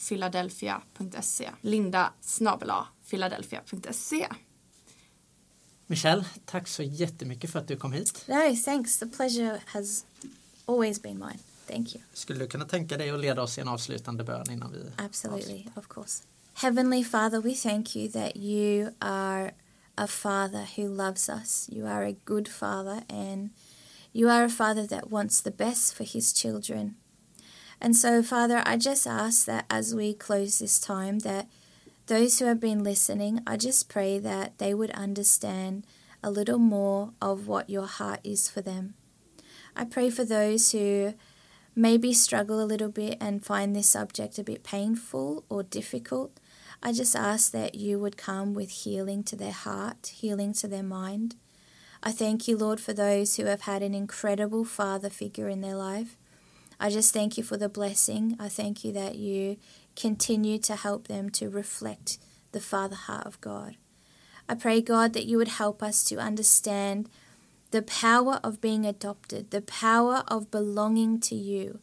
philadelphia.se 0.08 1.50
linda 1.60 2.12
philadelphia.se 3.10 4.26
Michelle, 5.86 6.24
tack 6.44 6.68
så 6.68 6.82
jättemycket 6.82 7.50
för 7.50 7.58
att 7.58 7.68
du 7.68 7.76
kom 7.76 7.92
hit. 7.92 8.24
No, 8.28 8.56
thanks. 8.64 8.98
The 8.98 9.06
pleasure 9.06 9.60
has 9.66 10.04
always 10.66 11.02
been 11.02 11.18
mine. 11.18 11.38
Thank 11.66 11.94
you. 11.94 12.04
Skulle 12.12 12.38
du 12.38 12.46
kunna 12.46 12.64
tänka 12.64 12.96
dig 12.96 13.10
att 13.10 13.20
leda 13.20 13.42
oss 13.42 13.58
i 13.58 13.60
en 13.60 13.68
avslutande 13.68 14.24
bön 14.24 14.50
innan 14.50 14.72
vi 14.72 14.78
Absolutely, 14.96 15.66
of 15.74 15.88
course. 15.88 16.22
Heavenly 16.54 17.04
Father, 17.04 17.40
we 17.40 17.54
thank 17.54 17.96
you 17.96 18.08
that 18.08 18.36
you 18.36 18.90
are 18.98 19.52
a 19.96 20.06
father 20.06 20.66
who 20.76 20.88
loves 20.88 21.28
us. 21.28 21.68
You 21.72 21.86
are 21.86 22.06
a 22.06 22.14
good 22.24 22.48
father, 22.48 23.02
and 23.08 23.50
you 24.12 24.30
are 24.30 24.44
a 24.44 24.48
father 24.48 24.86
that 24.86 25.10
wants 25.10 25.42
the 25.42 25.50
best 25.50 25.94
for 25.94 26.04
his 26.04 26.32
children. 26.32 26.96
And 27.80 27.94
so, 27.94 28.22
Father, 28.22 28.62
I 28.64 28.78
just 28.78 29.06
ask 29.06 29.44
that 29.46 29.66
as 29.68 29.94
we 29.94 30.14
close 30.14 30.58
this 30.58 30.78
time, 30.78 31.18
that 31.20 31.46
those 32.06 32.38
who 32.38 32.44
have 32.46 32.60
been 32.60 32.84
listening, 32.84 33.40
I 33.46 33.56
just 33.56 33.88
pray 33.88 34.18
that 34.18 34.58
they 34.58 34.74
would 34.74 34.90
understand 34.92 35.86
a 36.22 36.30
little 36.30 36.58
more 36.58 37.12
of 37.20 37.48
what 37.48 37.70
your 37.70 37.86
heart 37.86 38.20
is 38.22 38.48
for 38.48 38.60
them. 38.60 38.94
I 39.74 39.84
pray 39.84 40.10
for 40.10 40.24
those 40.24 40.72
who 40.72 41.14
maybe 41.74 42.12
struggle 42.12 42.62
a 42.62 42.64
little 42.64 42.88
bit 42.88 43.18
and 43.20 43.44
find 43.44 43.74
this 43.74 43.88
subject 43.88 44.38
a 44.38 44.44
bit 44.44 44.64
painful 44.64 45.44
or 45.48 45.62
difficult. 45.62 46.40
I 46.82 46.92
just 46.92 47.16
ask 47.16 47.52
that 47.52 47.74
you 47.74 47.98
would 47.98 48.16
come 48.16 48.54
with 48.54 48.70
healing 48.70 49.22
to 49.24 49.36
their 49.36 49.52
heart, 49.52 50.06
healing 50.14 50.52
to 50.54 50.68
their 50.68 50.82
mind. 50.82 51.36
I 52.02 52.12
thank 52.12 52.46
you, 52.46 52.56
Lord, 52.56 52.80
for 52.80 52.92
those 52.92 53.36
who 53.36 53.46
have 53.46 53.62
had 53.62 53.82
an 53.82 53.94
incredible 53.94 54.64
father 54.64 55.10
figure 55.10 55.48
in 55.48 55.60
their 55.60 55.74
life. 55.74 56.16
I 56.78 56.90
just 56.90 57.12
thank 57.12 57.36
you 57.36 57.42
for 57.42 57.56
the 57.56 57.68
blessing. 57.68 58.36
I 58.38 58.48
thank 58.48 58.84
you 58.84 58.92
that 58.92 59.16
you 59.16 59.56
continue 59.96 60.58
to 60.58 60.76
help 60.76 61.08
them 61.08 61.30
to 61.30 61.48
reflect 61.48 62.18
the 62.52 62.60
father 62.60 62.96
heart 62.96 63.26
of 63.26 63.40
God. 63.40 63.76
I 64.48 64.54
pray, 64.54 64.80
God, 64.80 65.12
that 65.14 65.26
you 65.26 65.38
would 65.38 65.48
help 65.48 65.82
us 65.82 66.04
to 66.04 66.18
understand 66.18 67.08
the 67.72 67.82
power 67.82 68.38
of 68.44 68.60
being 68.60 68.86
adopted, 68.86 69.50
the 69.50 69.62
power 69.62 70.22
of 70.28 70.50
belonging 70.50 71.18
to 71.20 71.34
you. 71.34 71.80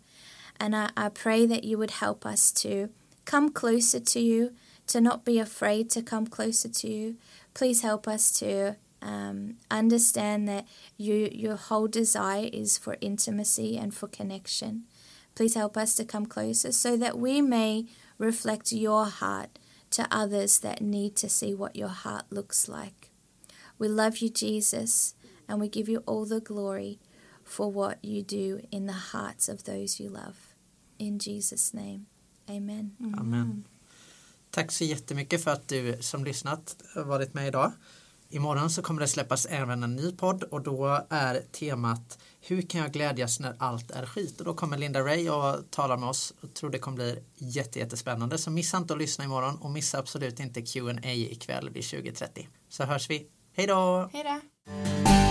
And 0.60 0.76
I, 0.76 0.90
I 0.96 1.10
pray 1.10 1.46
that 1.46 1.66
you 1.66 1.78
would 1.78 1.92
help 1.92 2.26
us 2.26 2.52
to 2.54 2.90
come 3.26 3.50
closer 3.50 4.00
to 4.00 4.20
you, 4.20 4.54
to 4.88 5.02
not 5.02 5.26
be 5.26 5.40
afraid 5.40 5.90
to 5.92 6.02
come 6.02 6.28
closer 6.28 6.70
to 6.70 6.90
you. 6.90 7.18
Please 7.54 7.82
help 7.82 8.08
us 8.08 8.32
to 8.40 8.78
um, 9.02 9.56
understand 9.70 10.48
that 10.48 10.66
you, 10.98 11.30
your 11.32 11.56
whole 11.58 11.88
desire 11.88 12.50
is 12.54 12.78
for 12.78 12.98
intimacy 13.02 13.78
and 13.78 13.94
for 13.94 14.08
connection. 14.08 14.84
Please 15.36 15.56
help 15.56 15.78
us 15.78 15.96
to 15.96 16.06
come 16.06 16.26
closer 16.26 16.72
so 16.72 16.98
that 16.98 17.18
we 17.18 17.42
may 17.42 17.86
reflect 18.18 18.72
your 18.72 19.06
heart 19.06 19.60
to 19.92 20.08
others 20.12 20.60
that 20.60 20.82
need 20.82 21.16
to 21.16 21.30
see 21.30 21.54
what 21.54 21.76
your 21.76 21.90
heart 21.90 22.26
looks 22.30 22.68
like. 22.68 23.10
We 23.80 23.88
love 23.88 24.18
you, 24.18 24.30
Jesus, 24.30 25.16
and 25.48 25.60
we 25.60 25.68
give 25.68 25.90
you 25.90 26.04
all 26.06 26.26
the 26.26 26.40
glory 26.40 27.00
for 27.44 27.72
what 27.72 27.98
you 28.04 28.22
do 28.24 28.62
in 28.72 28.86
the 28.86 28.94
hearts 29.14 29.50
of 29.50 29.64
those 29.64 30.00
you 30.00 30.10
love. 30.10 30.56
In 31.00 31.20
Jesus' 31.20 31.74
name, 31.74 32.06
amen. 32.50 32.96
Amen. 33.18 33.66
Tack 34.52 34.72
så 34.72 34.84
jättemycket 34.84 35.44
för 35.44 35.52
att 35.52 35.68
du 35.68 35.98
som 36.00 36.24
lyssnat 36.24 36.76
har 36.96 37.04
varit 37.04 37.34
med 37.34 37.48
idag. 37.48 37.72
Imorgon 38.34 38.70
så 38.70 38.82
kommer 38.82 39.02
det 39.02 39.08
släppas 39.08 39.46
även 39.46 39.84
en 39.84 39.96
ny 39.96 40.12
podd 40.12 40.44
och 40.44 40.62
då 40.62 41.06
är 41.10 41.40
temat 41.52 42.20
Hur 42.42 42.62
kan 42.62 42.82
jag 42.82 42.92
glädjas 42.92 43.40
när 43.40 43.56
allt 43.60 43.92
är 43.92 44.06
skit? 44.06 44.40
Och 44.40 44.46
då 44.46 44.54
kommer 44.54 44.78
Linda 44.78 45.00
Ray 45.00 45.30
och 45.30 45.72
talar 45.72 45.98
med 45.98 46.10
oss 46.10 46.34
och 46.42 46.54
tror 46.54 46.70
det 46.70 46.80
kommer 46.80 46.96
bli 46.96 47.24
jätte, 47.38 47.80
jättespännande. 47.80 48.38
Så 48.38 48.52
missa 48.52 48.78
inte 48.78 48.94
att 48.94 49.00
lyssna 49.00 49.26
imorgon 49.26 49.58
och 49.58 49.72
missa 49.72 50.00
absolut 50.00 50.40
inte 50.40 50.62
Q&A 50.62 51.12
ikväll 51.12 51.70
vid 51.70 51.84
20.30. 51.84 52.48
Så 52.70 52.84
hörs 52.84 53.10
vi. 53.10 53.28
Hej 53.56 53.68
då! 53.68 54.10
Hej 54.14 54.24
då! 54.24 55.23